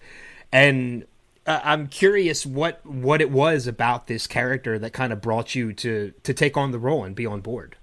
and 0.51 1.05
uh, 1.45 1.59
i'm 1.63 1.85
curious 1.87 2.43
what 2.43 2.83
what 2.83 3.21
it 3.21 3.29
was 3.29 3.67
about 3.67 4.07
this 4.07 4.25
character 4.25 4.79
that 4.79 4.91
kind 4.93 5.13
of 5.13 5.21
brought 5.21 5.53
you 5.53 5.71
to 5.73 6.11
to 6.23 6.33
take 6.33 6.57
on 6.57 6.71
the 6.71 6.79
role 6.79 7.03
and 7.03 7.13
be 7.15 7.25
on 7.25 7.39
board 7.39 7.75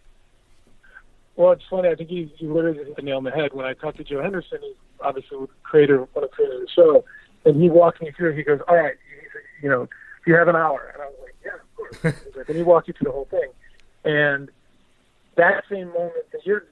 Well, 1.37 1.53
it's 1.53 1.63
funny. 1.71 1.89
I 1.89 1.95
think 1.95 2.11
you, 2.11 2.29
you 2.39 2.53
literally 2.53 2.79
hit 2.79 2.97
the 2.97 3.03
nail 3.03 3.19
on 3.19 3.25
the 3.25 3.31
head. 3.31 3.53
When 3.55 3.65
I 3.65 3.73
talked 3.75 3.99
to 3.99 4.05
Joe 4.05 4.21
Henderson, 4.21 4.59
he's 4.63 4.75
obviously 5.01 5.39
the 5.39 5.49
creator, 5.63 5.99
one 6.13 6.25
of 6.25 6.31
the 6.31 6.35
creators 6.37 6.57
of 6.57 6.67
the 6.67 6.73
show, 6.75 7.05
and 7.45 7.63
he 7.63 7.71
walked 7.71 8.03
me 8.03 8.11
through. 8.11 8.35
He 8.35 8.43
goes, 8.43 8.61
"All 8.69 8.77
right, 8.77 8.95
you 9.63 9.69
know, 9.71 9.83
if 9.85 10.27
you 10.27 10.35
have 10.35 10.49
an 10.49 10.57
hour," 10.57 10.91
and 10.93 11.03
I 11.03 11.07
was 11.07 11.15
like, 11.23 11.35
"Yeah, 11.45 11.55
of 11.55 11.77
course." 11.77 12.15
He's 12.27 12.37
like, 12.37 12.49
he 12.49 12.63
walked 12.63 12.89
you 12.89 12.95
through 12.95 13.07
the 13.07 13.13
whole 13.13 13.29
thing, 13.31 13.49
and 14.05 14.51
that 15.37 15.65
same 15.71 15.89
moment 15.89 16.31
that 16.33 16.45
you're 16.45 16.65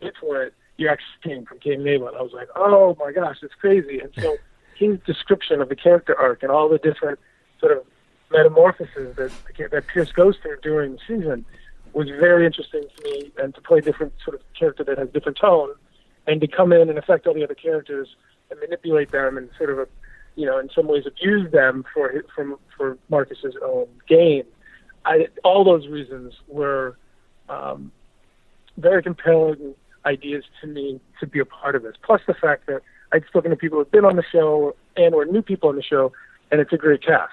it's 0.00 0.20
where 0.20 0.44
it, 0.44 0.54
you 0.76 0.88
actually 0.88 1.06
came 1.22 1.44
from 1.46 1.58
Cain 1.60 1.80
and 1.80 1.86
Abel. 1.86 2.08
And 2.08 2.16
I 2.16 2.22
was 2.22 2.32
like, 2.32 2.48
"Oh 2.56 2.96
my 2.98 3.12
gosh, 3.12 3.38
it's 3.42 3.54
crazy!" 3.54 4.00
And 4.00 4.12
so 4.18 4.36
his 4.76 4.98
description 5.06 5.60
of 5.60 5.68
the 5.68 5.76
character 5.76 6.18
arc 6.18 6.42
and 6.42 6.50
all 6.50 6.68
the 6.68 6.78
different 6.78 7.18
sort 7.60 7.76
of 7.76 7.84
metamorphoses 8.30 9.16
that 9.16 9.32
that 9.70 9.86
Pierce 9.86 10.12
goes 10.12 10.36
through 10.42 10.58
during 10.62 10.92
the 10.92 10.98
season 11.06 11.44
was 11.92 12.08
very 12.08 12.46
interesting 12.46 12.84
to 12.96 13.04
me, 13.04 13.30
and 13.38 13.54
to 13.54 13.60
play 13.60 13.80
different 13.80 14.12
sort 14.24 14.34
of 14.34 14.42
character 14.58 14.82
that 14.82 14.98
has 14.98 15.08
different 15.10 15.38
tone, 15.38 15.70
and 16.26 16.40
to 16.40 16.46
come 16.46 16.72
in 16.72 16.88
and 16.88 16.98
affect 16.98 17.26
all 17.26 17.34
the 17.34 17.44
other 17.44 17.54
characters 17.54 18.08
and 18.50 18.58
manipulate 18.60 19.10
them 19.10 19.36
and 19.36 19.50
sort 19.58 19.70
of, 19.70 19.88
you 20.36 20.46
know, 20.46 20.58
in 20.58 20.70
some 20.74 20.86
ways 20.88 21.04
abuse 21.06 21.50
them 21.52 21.84
for 21.92 22.08
his, 22.08 22.22
from 22.34 22.56
for 22.76 22.96
Marcus's 23.10 23.54
own 23.62 23.86
gain. 24.08 24.44
I, 25.04 25.28
all 25.44 25.64
those 25.64 25.88
reasons 25.88 26.34
were 26.48 26.96
um, 27.48 27.92
very 28.76 29.02
compelling 29.02 29.74
ideas 30.04 30.44
to 30.60 30.66
me 30.66 31.00
to 31.20 31.26
be 31.26 31.38
a 31.38 31.44
part 31.44 31.74
of 31.74 31.82
this. 31.82 31.94
Plus 32.02 32.20
the 32.26 32.34
fact 32.34 32.66
that 32.66 32.82
I'd 33.12 33.24
spoken 33.26 33.50
to 33.50 33.56
people 33.56 33.78
who've 33.78 33.90
been 33.90 34.04
on 34.04 34.16
the 34.16 34.24
show 34.30 34.74
and 34.96 35.14
or 35.14 35.24
new 35.24 35.42
people 35.42 35.68
on 35.68 35.76
the 35.76 35.82
show, 35.82 36.12
and 36.50 36.60
it's 36.60 36.72
a 36.72 36.76
great 36.76 37.04
cast. 37.04 37.32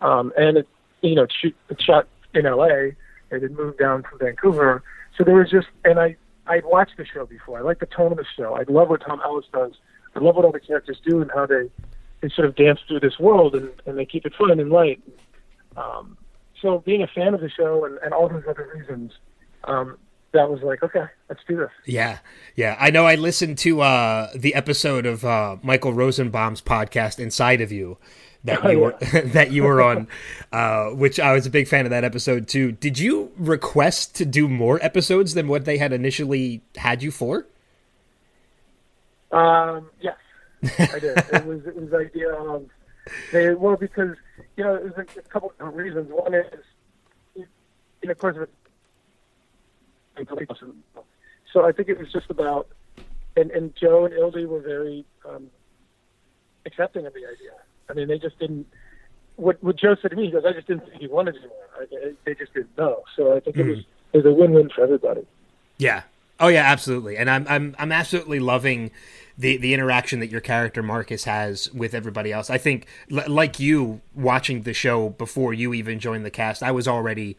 Um, 0.00 0.32
and 0.36 0.58
it, 0.58 0.68
you 1.02 1.14
know, 1.14 1.26
it's, 1.42 1.82
shot 1.84 2.08
in 2.34 2.46
L.A. 2.46 2.96
and 3.30 3.42
it 3.42 3.52
moved 3.52 3.78
down 3.78 4.02
from 4.02 4.18
Vancouver, 4.18 4.82
so 5.16 5.24
there 5.24 5.34
was 5.34 5.50
just, 5.50 5.66
and 5.84 5.98
I 5.98 6.16
I'd 6.46 6.64
watched 6.64 6.96
the 6.96 7.04
show 7.04 7.26
before. 7.26 7.58
I 7.58 7.62
like 7.62 7.78
the 7.78 7.86
tone 7.86 8.10
of 8.10 8.18
the 8.18 8.24
show. 8.36 8.56
I 8.56 8.64
love 8.68 8.88
what 8.88 9.02
Tom 9.02 9.20
Ellis 9.24 9.46
does. 9.52 9.72
I 10.16 10.18
love 10.18 10.34
what 10.34 10.44
all 10.44 10.52
the 10.52 10.60
characters 10.60 10.98
do 11.04 11.22
and 11.22 11.30
how 11.32 11.46
they 11.46 11.70
they 12.20 12.28
sort 12.28 12.48
of 12.48 12.56
dance 12.56 12.80
through 12.86 13.00
this 13.00 13.18
world 13.18 13.54
and, 13.54 13.70
and 13.86 13.96
they 13.96 14.04
keep 14.04 14.26
it 14.26 14.34
fun 14.34 14.58
and 14.58 14.70
light. 14.70 15.00
Um, 15.76 16.18
so 16.62 16.78
being 16.80 17.02
a 17.02 17.06
fan 17.06 17.34
of 17.34 17.40
the 17.40 17.50
show 17.50 17.84
and, 17.84 17.98
and 18.02 18.12
all 18.12 18.28
those 18.28 18.44
other 18.48 18.70
reasons, 18.74 19.12
um, 19.64 19.96
that 20.32 20.48
was 20.48 20.62
like, 20.62 20.82
okay, 20.82 21.04
let's 21.28 21.40
do 21.48 21.56
this. 21.56 21.70
yeah. 21.86 22.18
Yeah. 22.56 22.76
I 22.78 22.90
know 22.90 23.06
i 23.06 23.14
listened 23.16 23.58
to 23.58 23.80
uh 23.80 24.28
the 24.34 24.54
episode 24.54 25.06
of 25.06 25.24
uh 25.24 25.56
michael 25.62 25.92
rosenbaum's 25.92 26.60
podcast 26.62 27.18
inside 27.18 27.60
of 27.60 27.72
you 27.72 27.96
that 28.44 28.64
Oh, 28.64 28.70
you 28.70 28.78
were 28.80 28.96
that 29.26 29.50
you 29.50 29.64
were 29.64 29.82
on 29.82 30.06
uh 30.52 30.90
which 30.90 31.18
i 31.18 31.32
was 31.32 31.46
a 31.46 31.50
big 31.50 31.66
fan 31.68 31.84
of 31.84 31.90
that 31.90 32.04
episode 32.04 32.46
too. 32.48 32.72
Did 32.72 32.98
you 32.98 33.32
request 33.36 34.14
to 34.16 34.24
do 34.24 34.48
more 34.48 34.78
episodes 34.82 35.34
than 35.34 35.48
what 35.48 35.64
they 35.64 35.78
had 35.78 35.92
initially 35.92 36.62
had 36.76 37.02
you 37.02 37.10
for? 37.10 37.46
Um, 39.32 39.90
yes, 40.00 40.16
I 40.78 40.98
did. 40.98 41.16
it 41.18 41.46
was 41.46 41.66
it 41.66 41.76
was 41.76 41.92
idea 41.94 42.32
of 42.34 42.66
they 43.32 43.54
well 43.54 43.76
because 43.76 44.16
you 44.56 44.64
know, 44.64 44.78
there's 44.78 45.08
a, 45.16 45.20
a 45.20 45.22
couple 45.22 45.52
of 45.58 45.74
reasons. 45.74 46.10
One 46.10 46.34
is, 46.34 46.46
you 47.34 47.46
know, 48.04 48.12
of 48.12 48.18
course, 48.18 48.36
so 51.52 51.64
I 51.64 51.72
think 51.72 51.88
it 51.88 51.98
was 51.98 52.12
just 52.12 52.30
about, 52.30 52.68
and, 53.36 53.50
and 53.50 53.74
Joe 53.74 54.04
and 54.04 54.14
Ildy 54.14 54.44
were 54.46 54.60
very 54.60 55.04
um, 55.28 55.50
accepting 56.66 57.06
of 57.06 57.14
the 57.14 57.20
idea. 57.20 57.52
I 57.88 57.94
mean, 57.94 58.08
they 58.08 58.18
just 58.18 58.38
didn't. 58.38 58.66
What, 59.36 59.62
what 59.62 59.76
Joe 59.76 59.96
said 60.00 60.10
to 60.10 60.16
me, 60.16 60.26
he 60.26 60.30
goes, 60.30 60.44
"I 60.44 60.52
just 60.52 60.66
didn't 60.66 60.88
think 60.88 61.00
he 61.00 61.08
wanted 61.08 61.34
to." 61.34 61.50
I, 61.80 62.12
they 62.24 62.34
just 62.34 62.52
didn't 62.54 62.76
know. 62.76 63.02
So 63.16 63.36
I 63.36 63.40
think 63.40 63.56
mm. 63.56 63.60
it 63.60 63.66
was 63.66 63.78
it 64.12 64.16
was 64.18 64.26
a 64.26 64.32
win-win 64.32 64.70
for 64.70 64.82
everybody. 64.82 65.26
Yeah. 65.78 66.02
Oh 66.38 66.48
yeah, 66.48 66.62
absolutely. 66.62 67.16
And 67.16 67.30
I'm 67.30 67.46
I'm 67.48 67.74
I'm 67.78 67.92
absolutely 67.92 68.40
loving 68.40 68.90
the 69.40 69.56
the 69.56 69.72
interaction 69.72 70.20
that 70.20 70.30
your 70.30 70.42
character 70.42 70.82
Marcus 70.82 71.24
has 71.24 71.72
with 71.72 71.94
everybody 71.94 72.30
else. 72.30 72.50
I 72.50 72.58
think 72.58 72.86
l- 73.10 73.24
like 73.26 73.58
you 73.58 74.02
watching 74.14 74.62
the 74.62 74.74
show 74.74 75.08
before 75.08 75.54
you 75.54 75.72
even 75.72 75.98
joined 75.98 76.26
the 76.26 76.30
cast, 76.30 76.62
I 76.62 76.70
was 76.70 76.86
already 76.86 77.38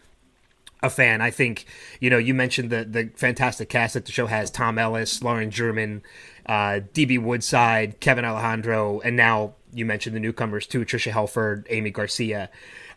a 0.82 0.90
fan. 0.90 1.22
I 1.22 1.30
think 1.30 1.66
you 2.00 2.10
know 2.10 2.18
you 2.18 2.34
mentioned 2.34 2.72
the 2.72 2.84
the 2.86 3.12
fantastic 3.16 3.70
cast 3.70 3.94
that 3.94 4.06
the 4.06 4.12
show 4.12 4.26
has: 4.26 4.50
Tom 4.50 4.80
Ellis, 4.80 5.22
Lauren 5.22 5.52
German, 5.52 6.02
uh, 6.48 6.82
DB 6.94 7.22
Woodside, 7.22 8.00
Kevin 8.00 8.26
Alejandro, 8.26 9.00
and 9.02 9.16
now 9.16 9.54
you 9.72 9.86
mentioned 9.86 10.16
the 10.16 10.20
newcomers 10.20 10.66
too: 10.66 10.84
Tricia 10.84 11.12
Helfer, 11.12 11.66
Aimee 11.70 11.92
Garcia. 11.92 12.50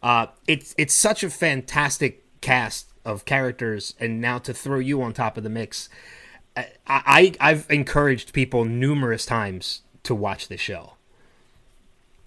Uh, 0.02 0.28
it's 0.48 0.74
it's 0.78 0.94
such 0.94 1.22
a 1.22 1.28
fantastic 1.28 2.24
cast 2.40 2.90
of 3.04 3.26
characters, 3.26 3.94
and 4.00 4.18
now 4.18 4.38
to 4.38 4.54
throw 4.54 4.78
you 4.78 5.02
on 5.02 5.12
top 5.12 5.36
of 5.36 5.44
the 5.44 5.50
mix, 5.50 5.90
I, 6.56 6.66
I 6.86 7.34
I've 7.40 7.66
encouraged 7.70 8.32
people 8.32 8.64
numerous 8.64 9.26
times 9.26 9.82
to 10.04 10.14
watch 10.14 10.48
the 10.48 10.56
show. 10.56 10.94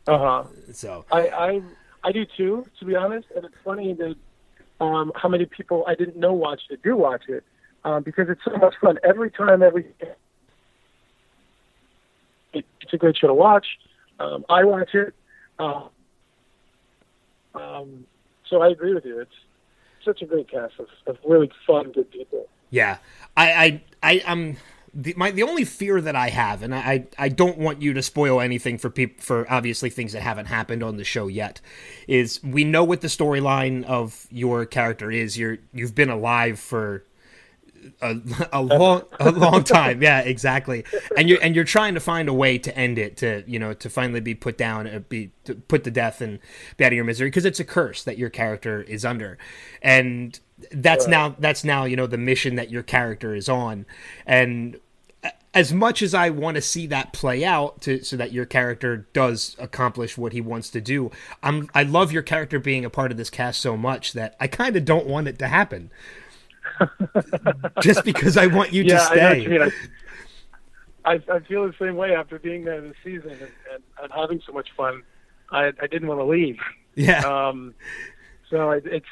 Uh 0.08 0.18
huh. 0.18 0.44
So 0.74 1.06
I, 1.12 1.30
I 1.30 1.62
I 2.04 2.12
do 2.12 2.26
too, 2.26 2.66
to 2.80 2.86
be 2.86 2.96
honest. 2.96 3.28
And 3.36 3.46
it's 3.46 3.56
funny 3.64 3.94
that 3.94 4.16
um, 4.80 5.12
how 5.16 5.30
many 5.30 5.46
people 5.46 5.84
I 5.88 5.96
didn't 5.96 6.18
know 6.18 6.34
watched 6.34 6.72
it 6.72 6.82
do 6.84 6.96
watch 6.96 7.24
it 7.28 7.44
um, 7.84 8.04
because 8.04 8.30
it's 8.30 8.42
so 8.44 8.56
much 8.58 8.76
fun 8.82 9.00
every 9.04 9.32
time. 9.32 9.64
Every 9.64 9.86
it, 12.54 12.66
it's 12.82 12.94
a 12.94 12.98
great 12.98 13.18
show 13.18 13.28
to 13.28 13.34
watch. 13.34 13.66
Um, 14.20 14.46
I 14.50 14.64
watch 14.64 14.94
it. 14.94 15.14
Uh, 15.60 15.88
um, 17.56 18.06
so 18.50 18.62
I 18.62 18.70
agree 18.70 18.94
with 18.94 19.06
you. 19.06 19.20
It's 19.20 19.32
such 20.04 20.22
a 20.22 20.26
great 20.26 20.50
cast 20.50 20.74
of, 20.80 20.88
of 21.06 21.18
really 21.26 21.52
fun, 21.66 21.92
good 21.92 22.10
people. 22.12 22.48
Yeah, 22.70 22.98
I, 23.36 23.52
I, 23.52 23.82
I 24.04 24.12
am 24.26 24.58
the, 24.94 25.14
my 25.16 25.32
the 25.32 25.44
only 25.44 25.64
fear 25.64 26.02
that 26.02 26.16
I 26.16 26.30
have, 26.30 26.64
and 26.64 26.74
I 26.74 27.06
I 27.18 27.30
don't 27.30 27.58
want 27.60 27.82
you 27.82 27.94
to 27.94 28.02
spoil 28.02 28.42
anything 28.42 28.78
for 28.80 28.90
people 28.90 29.22
for 29.22 29.50
obviously 29.52 29.90
things 29.90 30.14
that 30.14 30.22
haven't 30.24 30.48
happened 30.48 30.82
on 30.82 30.98
the 30.98 31.04
show 31.04 31.28
yet, 31.28 31.62
is 32.08 32.44
we 32.44 32.64
know 32.64 32.84
what 32.84 33.02
the 33.02 33.08
storyline 33.08 33.84
of 33.84 34.26
your 34.32 34.66
character 34.66 35.12
is. 35.12 35.38
You're 35.38 35.60
you've 35.72 35.94
been 35.94 36.10
alive 36.10 36.60
for 36.60 37.04
a, 38.02 38.18
a 38.52 38.62
long 38.64 39.04
a 39.20 39.32
long 39.32 39.64
time. 39.64 40.02
Yeah, 40.02 40.22
exactly. 40.22 40.84
And 41.16 41.30
you're 41.30 41.40
and 41.42 41.56
you're 41.56 41.64
trying 41.64 41.94
to 41.94 42.00
find 42.00 42.28
a 42.28 42.34
way 42.34 42.58
to 42.58 42.76
end 42.76 42.98
it 42.98 43.18
to 43.18 43.44
you 43.46 43.60
know 43.60 43.74
to 43.74 43.90
finally 43.90 44.20
be 44.20 44.34
put 44.34 44.58
down, 44.58 44.88
uh, 44.88 45.00
be 45.00 45.32
to 45.44 45.54
put 45.56 45.84
to 45.84 45.92
death 45.92 46.22
and 46.22 46.40
be 46.78 46.86
out 46.86 46.92
of 46.92 46.96
your 46.96 47.06
misery 47.06 47.28
because 47.28 47.46
it's 47.46 47.60
a 47.60 47.66
curse 47.66 48.04
that 48.04 48.18
your 48.18 48.30
character 48.30 48.82
is 48.82 49.06
under, 49.06 49.38
and 49.82 50.40
that's 50.72 51.06
right. 51.06 51.12
now 51.12 51.36
that's 51.40 51.64
now 51.64 51.86
you 51.86 51.96
know 51.96 52.08
the 52.08 52.18
mission 52.18 52.56
that 52.56 52.70
your 52.70 52.84
character 52.84 53.36
is 53.36 53.48
on, 53.48 53.86
and 54.26 54.80
as 55.54 55.74
much 55.74 56.02
as 56.02 56.14
I 56.14 56.30
want 56.30 56.56
to 56.56 56.62
see 56.62 56.86
that 56.88 57.14
play 57.14 57.44
out 57.44 57.82
to, 57.82 58.04
so 58.04 58.16
that 58.18 58.32
your 58.32 58.46
character 58.46 59.08
does 59.14 59.56
accomplish 59.60 60.18
what 60.18 60.34
he 60.34 60.42
wants 60.42 60.70
to 60.72 60.82
do, 60.82 61.12
I'm 61.42 61.70
I 61.74 61.84
love 61.84 62.12
your 62.12 62.22
character 62.22 62.60
being 62.60 62.86
a 62.86 62.90
part 62.90 63.12
of 63.12 63.18
this 63.18 63.30
cast 63.30 63.60
so 63.60 63.76
much 63.76 64.14
that 64.14 64.36
I 64.40 64.48
kind 64.48 64.76
of 64.76 64.86
don't 64.86 65.08
want 65.08 65.28
it 65.28 65.40
to 65.40 65.48
happen. 65.48 65.92
Just 67.82 68.04
because 68.04 68.38
I 68.38 68.48
want 68.48 68.72
you 68.72 68.84
yeah, 68.84 69.00
to 69.00 69.06
stay. 69.06 69.46
I, 69.46 69.48
mean. 69.48 69.72
I, 71.06 71.14
I 71.32 71.40
feel 71.40 71.66
the 71.66 71.74
same 71.80 71.96
way 71.96 72.14
after 72.14 72.38
being 72.38 72.66
there 72.66 72.82
this 72.82 72.96
season 73.04 73.32
and, 73.32 73.42
and, 73.42 73.84
and 74.04 74.12
having 74.14 74.42
so 74.46 74.52
much 74.52 74.68
fun. 74.76 75.02
I, 75.50 75.72
I 75.82 75.88
didn't 75.88 76.08
want 76.08 76.20
to 76.20 76.26
leave. 76.26 76.60
Yeah. 76.96 77.22
Um, 77.22 77.74
so 78.50 78.72
it's 78.72 79.06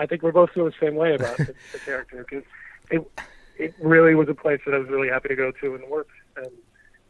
I 0.00 0.06
think 0.06 0.22
we're 0.22 0.32
both 0.32 0.50
feeling 0.50 0.72
the 0.80 0.86
same 0.86 0.96
way 0.96 1.14
about 1.14 1.36
the, 1.36 1.54
the 1.72 1.78
character 1.84 2.26
because 2.28 2.44
it 2.90 3.10
it 3.58 3.74
really 3.80 4.14
was 4.14 4.28
a 4.28 4.34
place 4.34 4.60
that 4.64 4.74
I 4.74 4.78
was 4.78 4.88
really 4.88 5.08
happy 5.08 5.28
to 5.28 5.36
go 5.36 5.52
to 5.52 5.74
and 5.74 5.84
work 5.88 6.08
and 6.36 6.50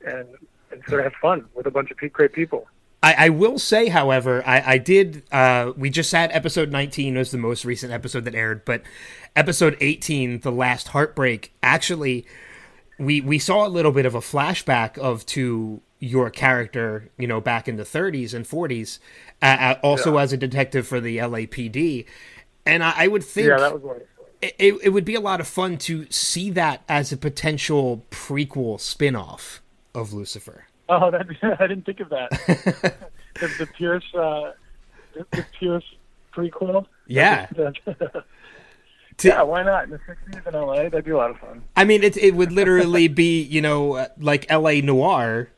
and 0.05 0.29
and 0.73 0.83
sort 0.89 1.07
of 1.07 1.13
have 1.13 1.21
fun 1.21 1.47
with 1.55 1.67
a 1.67 1.71
bunch 1.71 1.91
of 1.91 2.13
great 2.13 2.33
people. 2.33 2.67
I, 3.03 3.15
I 3.27 3.29
will 3.31 3.59
say, 3.59 3.89
however, 3.89 4.43
I, 4.47 4.75
I 4.75 4.79
did. 4.79 5.23
Uh, 5.33 5.73
we 5.77 5.89
just 5.89 6.13
had 6.13 6.31
episode 6.33 6.71
19 6.71 7.17
was 7.17 7.31
the 7.31 7.39
most 7.39 7.65
recent 7.65 7.93
episode 7.93 8.25
that 8.27 8.35
aired, 8.35 8.65
but 8.65 8.83
episode 9.35 9.77
18, 9.81 10.41
the 10.41 10.53
last 10.53 10.89
heartbreak, 10.89 11.53
actually, 11.63 12.27
we 12.99 13.21
we 13.21 13.39
saw 13.39 13.67
a 13.67 13.71
little 13.71 13.93
bit 13.93 14.05
of 14.05 14.15
a 14.15 14.21
flashback 14.21 14.99
of 14.99 15.25
to 15.27 15.81
your 16.01 16.31
character, 16.31 17.11
you 17.19 17.27
know, 17.27 17.41
back 17.41 17.69
in 17.69 17.77
the 17.77 17.85
30s 17.85 18.35
and 18.35 18.47
40s, 18.47 18.99
uh, 19.43 19.75
also 19.83 20.15
yeah. 20.15 20.23
as 20.23 20.33
a 20.33 20.37
detective 20.37 20.87
for 20.87 20.99
the 20.99 21.19
LAPD, 21.19 22.07
and 22.71 22.83
I, 22.85 22.95
I 22.97 23.07
would 23.09 23.25
think, 23.25 23.49
yeah, 23.49 23.59
that 23.59 23.75
was 23.75 23.83
wonderful 23.83 24.07
it, 24.43 24.79
it 24.83 24.89
would 24.91 25.05
be 25.05 25.15
a 25.15 25.21
lot 25.21 25.41
of 25.41 25.49
fun 25.49 25.77
to 25.79 26.07
see 26.11 26.51
that 26.51 26.83
as 26.89 27.13
a 27.13 27.17
potential 27.17 28.05
prequel 28.11 28.81
spin-off 28.81 29.63
of 29.95 30.13
Lucifer. 30.13 30.67
Oh, 30.89 31.11
that, 31.11 31.27
I 31.61 31.67
didn't 31.67 31.85
think 31.85 32.01
of 32.01 32.09
that. 32.11 32.31
the, 33.41 33.49
the 33.59 33.67
Pierce, 33.67 34.05
uh, 34.15 34.53
the, 35.15 35.27
the 35.31 35.47
Pierce 35.59 35.85
prequel. 36.35 36.87
Yeah. 37.07 37.49
yeah, 39.23 39.43
why 39.43 39.63
not? 39.63 39.85
In 39.85 39.91
the 39.91 39.99
'60s 39.99 40.47
in 40.47 40.55
LA, 40.55 40.85
that'd 40.85 41.05
be 41.05 41.11
a 41.11 41.17
lot 41.17 41.31
of 41.31 41.39
fun. 41.39 41.63
I 41.77 41.85
mean, 41.85 42.03
it 42.03 42.17
it 42.17 42.35
would 42.35 42.53
literally 42.53 43.09
be 43.09 43.43
you 43.43 43.61
know 43.61 44.07
like 44.19 44.51
LA 44.51 44.75
noir 44.81 45.51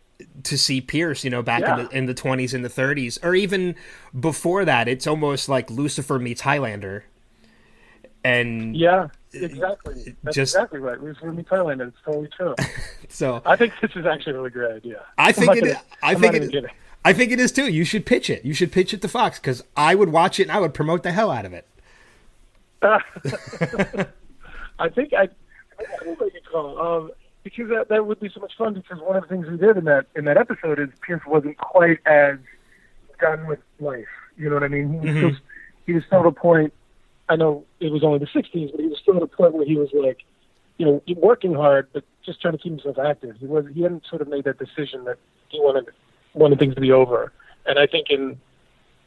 to 0.44 0.58
see 0.58 0.80
Pierce, 0.80 1.24
you 1.24 1.30
know, 1.30 1.42
back 1.42 1.62
yeah. 1.62 1.86
in 1.92 2.06
the 2.06 2.14
20s 2.14 2.54
and 2.54 2.64
the 2.64 2.68
30s, 2.68 3.18
or 3.22 3.34
even 3.34 3.74
before 4.18 4.64
that. 4.64 4.88
It's 4.88 5.06
almost 5.06 5.48
like 5.48 5.70
Lucifer 5.70 6.18
meets 6.18 6.42
Highlander 6.42 7.04
and 8.24 8.76
yeah, 8.76 9.08
exactly. 9.32 10.16
That's 10.22 10.36
just, 10.36 10.54
exactly 10.54 10.78
right. 10.78 10.98
In 10.98 11.44
Thailand, 11.44 11.82
and 11.82 11.92
it's 11.92 11.96
totally 12.04 12.28
true. 12.36 12.54
so 13.08 13.42
I 13.44 13.56
think 13.56 13.72
this 13.80 13.90
is 13.96 14.06
actually 14.06 14.32
a 14.32 14.36
really 14.36 14.50
great 14.50 14.76
idea. 14.76 15.04
I 15.18 15.32
think 15.32 15.56
it. 15.56 15.64
Gonna, 15.64 15.80
I 16.02 16.14
think 16.14 16.34
it. 16.34 16.66
I 17.04 17.12
think 17.12 17.32
it 17.32 17.40
is 17.40 17.50
too. 17.50 17.70
You 17.70 17.84
should 17.84 18.06
pitch 18.06 18.30
it. 18.30 18.44
You 18.44 18.54
should 18.54 18.70
pitch 18.70 18.94
it 18.94 19.02
to 19.02 19.08
Fox 19.08 19.40
because 19.40 19.64
I 19.76 19.96
would 19.96 20.10
watch 20.10 20.38
it 20.38 20.44
and 20.44 20.52
I 20.52 20.60
would 20.60 20.74
promote 20.74 21.02
the 21.02 21.10
hell 21.10 21.30
out 21.30 21.44
of 21.44 21.52
it. 21.52 21.66
I 24.78 24.88
think 24.88 25.12
I. 25.12 25.28
I 25.80 26.04
will 26.04 26.16
let 26.20 26.32
you 26.34 26.40
call 26.50 26.78
um, 26.78 27.10
because 27.42 27.68
that 27.70 27.88
that 27.88 28.06
would 28.06 28.20
be 28.20 28.30
so 28.32 28.40
much 28.40 28.52
fun. 28.56 28.74
Because 28.74 29.00
one 29.00 29.16
of 29.16 29.22
the 29.22 29.28
things 29.28 29.46
we 29.48 29.56
did 29.56 29.76
in 29.76 29.84
that 29.84 30.06
in 30.14 30.24
that 30.26 30.36
episode 30.36 30.78
is 30.78 30.88
Pierce 31.06 31.22
wasn't 31.26 31.58
quite 31.58 31.98
as 32.06 32.38
done 33.20 33.46
with 33.46 33.60
life. 33.80 34.06
You 34.36 34.48
know 34.48 34.56
what 34.56 34.64
I 34.64 34.68
mean? 34.68 34.92
He 34.92 34.98
was 34.98 35.06
mm-hmm. 35.06 35.18
still, 35.18 35.36
he 35.86 35.92
was 35.92 36.04
still 36.06 36.20
at 36.20 36.26
a 36.26 36.32
point 36.32 36.72
I 37.32 37.36
know 37.36 37.64
it 37.80 37.90
was 37.90 38.04
only 38.04 38.18
the 38.18 38.26
60s, 38.26 38.72
but 38.72 38.80
he 38.80 38.86
was 38.86 38.98
still 38.98 39.16
at 39.16 39.22
a 39.22 39.26
point 39.26 39.54
where 39.54 39.64
he 39.64 39.76
was 39.76 39.88
like, 39.94 40.18
you 40.76 40.84
know, 40.84 41.02
working 41.16 41.54
hard, 41.54 41.88
but 41.92 42.04
just 42.24 42.42
trying 42.42 42.52
to 42.52 42.58
keep 42.58 42.72
himself 42.72 42.98
active. 42.98 43.36
He 43.38 43.46
was 43.46 43.64
he 43.72 43.82
hadn't 43.82 44.04
sort 44.06 44.22
of 44.22 44.28
made 44.28 44.44
that 44.44 44.58
decision 44.58 45.04
that 45.04 45.16
he 45.48 45.58
wanted 45.60 45.86
wanted 46.34 46.58
things 46.58 46.74
to 46.74 46.80
be 46.80 46.92
over. 46.92 47.32
And 47.64 47.78
I 47.78 47.86
think 47.86 48.10
in 48.10 48.38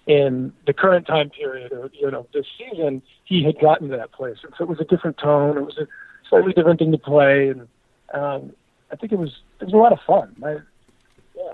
in 0.07 0.53
the 0.65 0.73
current 0.73 1.05
time 1.05 1.29
period, 1.29 1.71
or 1.71 1.91
you 1.93 2.09
know, 2.09 2.25
this 2.33 2.45
season, 2.57 3.01
he 3.25 3.43
had 3.43 3.59
gotten 3.59 3.89
to 3.89 3.97
that 3.97 4.11
place. 4.11 4.37
And 4.43 4.53
so 4.57 4.63
it 4.63 4.69
was 4.69 4.79
a 4.79 4.85
different 4.85 5.17
tone. 5.17 5.57
It 5.57 5.65
was 5.65 5.77
a 5.77 5.87
slightly 6.29 6.53
different 6.53 6.79
thing 6.79 6.91
to 6.93 6.97
play, 6.97 7.49
and 7.49 7.67
um, 8.15 8.53
I 8.91 8.95
think 8.95 9.11
it 9.11 9.19
was 9.19 9.41
it 9.59 9.65
was 9.65 9.73
a 9.73 9.77
lot 9.77 9.91
of 9.91 9.99
fun. 10.01 10.35
I, 10.43 10.57
yeah. 11.35 11.51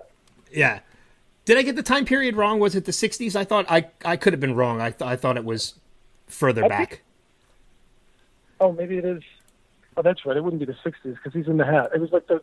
Yeah. 0.52 0.80
Did 1.46 1.58
I 1.58 1.64
get 1.64 1.76
the 1.76 1.84
time 1.84 2.06
period 2.06 2.36
wrong? 2.36 2.60
Was 2.60 2.76
it 2.76 2.86
the 2.86 2.92
60s? 2.92 3.36
I 3.36 3.44
thought 3.44 3.66
I 3.70 3.88
I 4.06 4.16
could 4.16 4.34
have 4.34 4.40
been 4.40 4.56
wrong. 4.56 4.80
I 4.80 4.92
th- 4.92 5.02
I 5.02 5.16
thought 5.16 5.38
it 5.38 5.46
was 5.46 5.76
further 6.28 6.64
I 6.64 6.68
back. 6.68 6.90
Think, 6.90 7.04
oh, 8.60 8.72
maybe 8.72 8.98
it 8.98 9.06
is. 9.06 9.24
Oh, 9.98 10.02
that's 10.02 10.26
right. 10.26 10.38
It 10.38 10.44
wouldn't 10.44 10.60
be 10.60 10.66
the 10.66 10.78
60s 10.90 10.94
because 11.04 11.34
he's 11.34 11.48
in 11.48 11.58
the 11.58 11.66
hat. 11.66 11.92
It 11.94 12.00
was 12.00 12.12
like 12.12 12.28
the, 12.28 12.36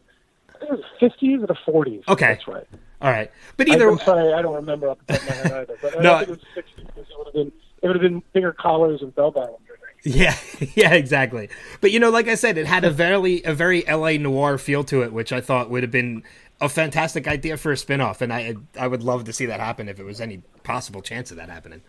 it 0.61 0.69
was 0.69 0.81
the 1.01 1.07
50s 1.07 1.43
or 1.43 1.47
the 1.47 1.55
40s. 1.55 2.07
Okay. 2.09 2.27
That's 2.27 2.47
right. 2.47 2.67
All 3.01 3.11
right. 3.11 3.31
But 3.57 3.69
either 3.69 3.89
I, 3.89 3.93
am 3.93 3.99
sorry, 4.01 4.35
I 4.35 4.43
don't 4.43 4.55
remember 4.55 4.91
off 4.91 4.99
the 5.07 5.15
top 5.15 5.23
of 5.23 5.29
my 5.29 5.35
head 5.35 5.53
either. 5.53 5.79
But 5.81 6.01
no, 6.03 6.15
I 6.15 6.25
think 6.25 6.39
it 6.39 6.45
was 6.57 6.65
60s 6.65 6.99
it 6.99 7.07
would 7.17 7.27
have 7.27 7.35
been 7.35 7.53
it 7.81 7.87
would 7.87 7.97
have 7.97 8.03
been 8.03 8.23
bigger 8.33 8.53
collars 8.53 9.03
and 9.03 9.15
bell 9.15 9.31
bottoms. 9.31 9.59
Yeah, 10.05 10.37
yeah, 10.75 10.95
exactly. 10.95 11.49
But 11.81 11.91
you 11.91 12.01
know, 12.01 12.11
like 12.11 12.29
I 12.29 12.35
said, 12.35 12.57
it 12.59 12.67
had 12.67 12.85
a 12.85 12.91
very 12.91 13.43
a 13.45 13.53
very 13.55 13.83
LA 13.87 14.13
noir 14.13 14.59
feel 14.59 14.85
to 14.85 15.03
it, 15.03 15.13
which 15.13 15.33
I 15.33 15.41
thought 15.41 15.71
would 15.71 15.83
have 15.83 15.93
been 15.93 16.23
a 16.61 16.69
fantastic 16.69 17.27
idea 17.29 17.57
for 17.57 17.73
a 17.73 17.77
spinoff, 17.77 18.21
and 18.21 18.33
I 18.33 18.57
I 18.79 18.87
would 18.89 19.03
love 19.03 19.25
to 19.25 19.33
see 19.33 19.47
that 19.47 19.61
happen 19.61 19.89
if 19.89 19.99
it 19.99 20.05
was 20.05 20.21
any 20.21 20.43
possible 20.63 21.03
chance 21.03 21.31
of 21.31 21.37
that 21.37 21.49
happening. 21.51 21.83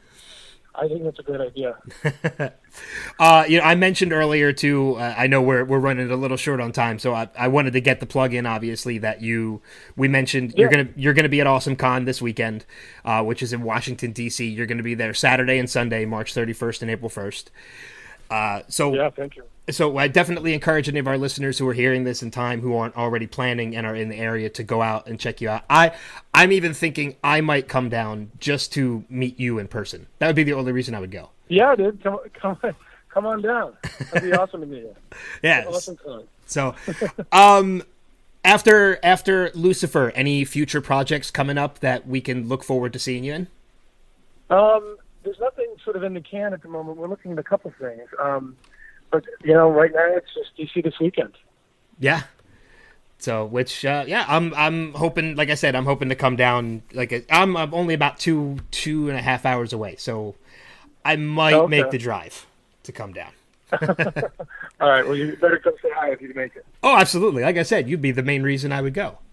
I 0.75 0.87
think 0.87 1.03
that's 1.03 1.19
a 1.19 1.23
great 1.23 1.41
idea. 1.41 1.75
uh, 3.19 3.43
you 3.47 3.57
know, 3.57 3.63
I 3.65 3.75
mentioned 3.75 4.13
earlier 4.13 4.53
too. 4.53 4.95
Uh, 4.95 5.13
I 5.17 5.27
know 5.27 5.41
we're 5.41 5.65
we're 5.65 5.79
running 5.79 6.09
a 6.09 6.15
little 6.15 6.37
short 6.37 6.61
on 6.61 6.71
time, 6.71 6.99
so 6.99 7.13
I, 7.13 7.27
I 7.37 7.47
wanted 7.47 7.73
to 7.73 7.81
get 7.81 7.99
the 7.99 8.05
plug 8.05 8.33
in. 8.33 8.45
Obviously, 8.45 8.97
that 8.99 9.21
you 9.21 9.61
we 9.95 10.07
mentioned 10.07 10.51
Yeah. 10.51 10.61
you're 10.61 10.69
gonna 10.69 10.87
you're 10.95 11.13
gonna 11.13 11.29
be 11.29 11.41
at 11.41 11.47
Awesome 11.47 11.75
Con 11.75 12.05
this 12.05 12.21
weekend, 12.21 12.65
uh, 13.03 13.23
which 13.23 13.41
is 13.41 13.51
in 13.51 13.63
Washington 13.63 14.11
D.C. 14.13 14.47
You're 14.47 14.67
gonna 14.67 14.83
be 14.83 14.95
there 14.95 15.13
Saturday 15.13 15.57
and 15.59 15.69
Sunday, 15.69 16.05
March 16.05 16.33
31st 16.33 16.81
and 16.83 16.91
April 16.91 17.09
1st. 17.09 17.45
Uh, 18.29 18.61
so 18.67 18.93
Yeah, 18.93 19.09
thank 19.09 19.35
you. 19.35 19.43
so 19.71 19.97
I 19.97 20.07
definitely 20.07 20.53
encourage 20.53 20.87
any 20.87 20.99
of 20.99 21.07
our 21.07 21.17
listeners 21.17 21.57
who 21.57 21.67
are 21.67 21.73
hearing 21.73 22.03
this 22.03 22.21
in 22.21 22.31
time 22.31 22.61
who 22.61 22.75
aren't 22.75 22.95
already 22.95 23.27
planning 23.27 23.75
and 23.75 23.85
are 23.87 23.95
in 23.95 24.09
the 24.09 24.17
area 24.17 24.49
to 24.49 24.63
go 24.63 24.81
out 24.81 25.07
and 25.07 25.19
check 25.19 25.41
you 25.41 25.49
out. 25.49 25.63
I 25.69 25.93
I'm 26.33 26.51
even 26.51 26.73
thinking 26.73 27.15
I 27.23 27.41
might 27.41 27.67
come 27.67 27.89
down 27.89 28.31
just 28.39 28.71
to 28.73 29.03
meet 29.09 29.39
you 29.39 29.57
in 29.59 29.67
person. 29.67 30.07
That 30.19 30.27
would 30.27 30.35
be 30.35 30.43
the 30.43 30.53
only 30.53 30.71
reason 30.71 30.93
I 30.95 30.99
would 30.99 31.11
go. 31.11 31.29
Yeah, 31.47 31.75
dude, 31.75 32.03
come 32.03 32.19
come 32.33 32.57
come 33.09 33.25
on 33.25 33.41
down. 33.41 33.73
That'd 34.11 34.29
be 34.29 34.33
awesome 34.37 34.61
to 34.61 34.67
meet 34.67 34.81
you. 34.83 34.95
Yes. 35.41 35.65
Awesome 35.67 35.97
time. 35.97 36.21
So, 36.45 36.75
um, 37.31 37.83
after 38.45 38.99
after 39.03 39.51
Lucifer, 39.55 40.11
any 40.15 40.45
future 40.45 40.81
projects 40.81 41.29
coming 41.31 41.57
up 41.57 41.79
that 41.79 42.07
we 42.07 42.21
can 42.21 42.47
look 42.47 42.63
forward 42.63 42.93
to 42.93 42.99
seeing 42.99 43.23
you 43.23 43.33
in? 43.33 43.47
Um, 44.49 44.97
there's 45.23 45.39
nothing 45.39 45.75
sort 45.83 45.95
of 45.95 46.03
in 46.03 46.13
the 46.13 46.21
can 46.21 46.53
at 46.53 46.61
the 46.61 46.69
moment. 46.69 46.97
We're 46.97 47.07
looking 47.07 47.31
at 47.31 47.39
a 47.39 47.43
couple 47.43 47.71
things. 47.79 48.07
Um, 48.21 48.55
but 49.11 49.23
you 49.43 49.53
know, 49.53 49.69
right 49.69 49.91
now 49.93 50.05
it's 50.15 50.27
just 50.33 50.57
DC 50.57 50.83
this 50.83 50.99
weekend. 50.99 51.33
Yeah. 51.99 52.23
So, 53.17 53.45
which, 53.45 53.83
uh, 53.83 54.05
yeah, 54.07 54.23
I'm 54.29 54.53
I'm 54.53 54.93
hoping. 54.93 55.35
Like 55.35 55.49
I 55.49 55.55
said, 55.55 55.75
I'm 55.75 55.85
hoping 55.85 56.07
to 56.09 56.15
come 56.15 56.37
down. 56.37 56.83
Like 56.93 57.25
I'm, 57.29 57.57
I'm 57.57 57.73
only 57.73 57.93
about 57.93 58.17
two 58.17 58.59
two 58.71 59.09
and 59.09 59.17
a 59.17 59.21
half 59.21 59.45
hours 59.45 59.73
away, 59.73 59.97
so 59.97 60.35
I 61.03 61.17
might 61.17 61.53
Okay. 61.53 61.67
make 61.67 61.89
the 61.91 61.97
drive 61.97 62.45
to 62.83 62.91
come 62.93 63.11
down. 63.11 63.31
All 63.81 64.89
right. 64.89 65.05
Well, 65.05 65.15
you 65.15 65.35
better 65.35 65.59
come 65.59 65.73
say 65.81 65.89
hi 65.93 66.11
if 66.11 66.21
you 66.21 66.33
make 66.33 66.55
it. 66.55 66.65
Oh, 66.81 66.95
absolutely. 66.95 67.43
Like 67.43 67.57
I 67.57 67.63
said, 67.63 67.89
you'd 67.89 68.01
be 68.01 68.11
the 68.11 68.23
main 68.23 68.41
reason 68.43 68.71
I 68.71 68.81
would 68.81 68.93
go. 68.93 69.17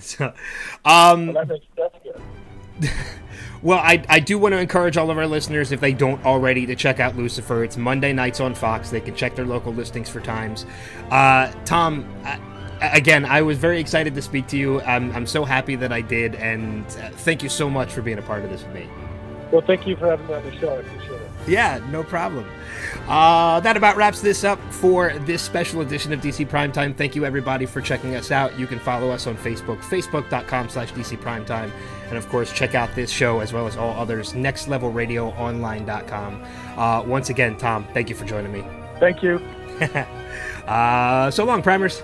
So, 0.00 0.32
um, 0.84 1.26
Well, 1.26 1.34
that 1.34 1.48
makes 1.48 1.66
that's 1.76 1.94
good. 2.02 2.20
Well, 3.62 3.78
I, 3.78 4.04
I 4.10 4.20
do 4.20 4.38
want 4.38 4.52
to 4.52 4.58
encourage 4.58 4.98
all 4.98 5.10
of 5.10 5.16
our 5.16 5.26
listeners, 5.26 5.72
if 5.72 5.80
they 5.80 5.94
don't 5.94 6.22
already, 6.26 6.66
to 6.66 6.76
check 6.76 7.00
out 7.00 7.16
Lucifer. 7.16 7.64
It's 7.64 7.78
Monday 7.78 8.12
nights 8.12 8.38
on 8.38 8.54
Fox. 8.54 8.90
They 8.90 9.00
can 9.00 9.14
check 9.14 9.34
their 9.36 9.46
local 9.46 9.72
listings 9.72 10.10
for 10.10 10.20
times. 10.20 10.66
Uh, 11.10 11.50
Tom, 11.64 12.06
I, 12.24 12.38
again, 12.82 13.24
I 13.24 13.40
was 13.40 13.56
very 13.56 13.80
excited 13.80 14.14
to 14.16 14.20
speak 14.20 14.48
to 14.48 14.58
you. 14.58 14.82
I'm, 14.82 15.10
I'm 15.12 15.26
so 15.26 15.46
happy 15.46 15.76
that 15.76 15.92
I 15.92 16.02
did, 16.02 16.34
and 16.34 16.84
uh, 16.84 17.08
thank 17.10 17.42
you 17.42 17.48
so 17.48 17.70
much 17.70 17.90
for 17.90 18.02
being 18.02 18.18
a 18.18 18.22
part 18.22 18.44
of 18.44 18.50
this 18.50 18.62
with 18.64 18.74
me. 18.74 18.86
Well, 19.52 19.62
thank 19.62 19.86
you 19.86 19.96
for 19.96 20.08
having 20.08 20.26
me 20.26 20.34
on 20.34 20.44
the 20.44 20.56
show. 20.58 20.70
I 20.70 20.78
appreciate 20.78 21.20
it. 21.20 21.30
Yeah, 21.46 21.80
no 21.90 22.02
problem. 22.02 22.48
Uh, 23.06 23.60
that 23.60 23.76
about 23.76 23.96
wraps 23.96 24.20
this 24.20 24.44
up 24.44 24.58
for 24.72 25.12
this 25.20 25.42
special 25.42 25.82
edition 25.82 26.12
of 26.12 26.20
DC 26.20 26.48
Primetime. 26.48 26.96
Thank 26.96 27.14
you, 27.14 27.24
everybody, 27.24 27.66
for 27.66 27.80
checking 27.80 28.14
us 28.14 28.30
out. 28.30 28.58
You 28.58 28.66
can 28.66 28.78
follow 28.78 29.10
us 29.10 29.26
on 29.26 29.36
Facebook, 29.36 29.78
facebook.com 29.80 30.70
slash 30.70 30.92
DC 30.92 31.18
Primetime. 31.18 31.70
And, 32.08 32.16
of 32.16 32.28
course, 32.28 32.52
check 32.52 32.74
out 32.74 32.94
this 32.94 33.10
show 33.10 33.40
as 33.40 33.52
well 33.52 33.66
as 33.66 33.76
all 33.76 33.92
others, 33.92 34.32
nextlevelradioonline.com. 34.32 36.44
Uh, 36.76 37.02
once 37.06 37.30
again, 37.30 37.56
Tom, 37.56 37.86
thank 37.92 38.08
you 38.08 38.14
for 38.14 38.24
joining 38.24 38.52
me. 38.52 38.64
Thank 39.00 39.22
you. 39.22 39.40
Uh, 40.66 41.30
so 41.30 41.44
long, 41.44 41.62
primers. 41.62 42.02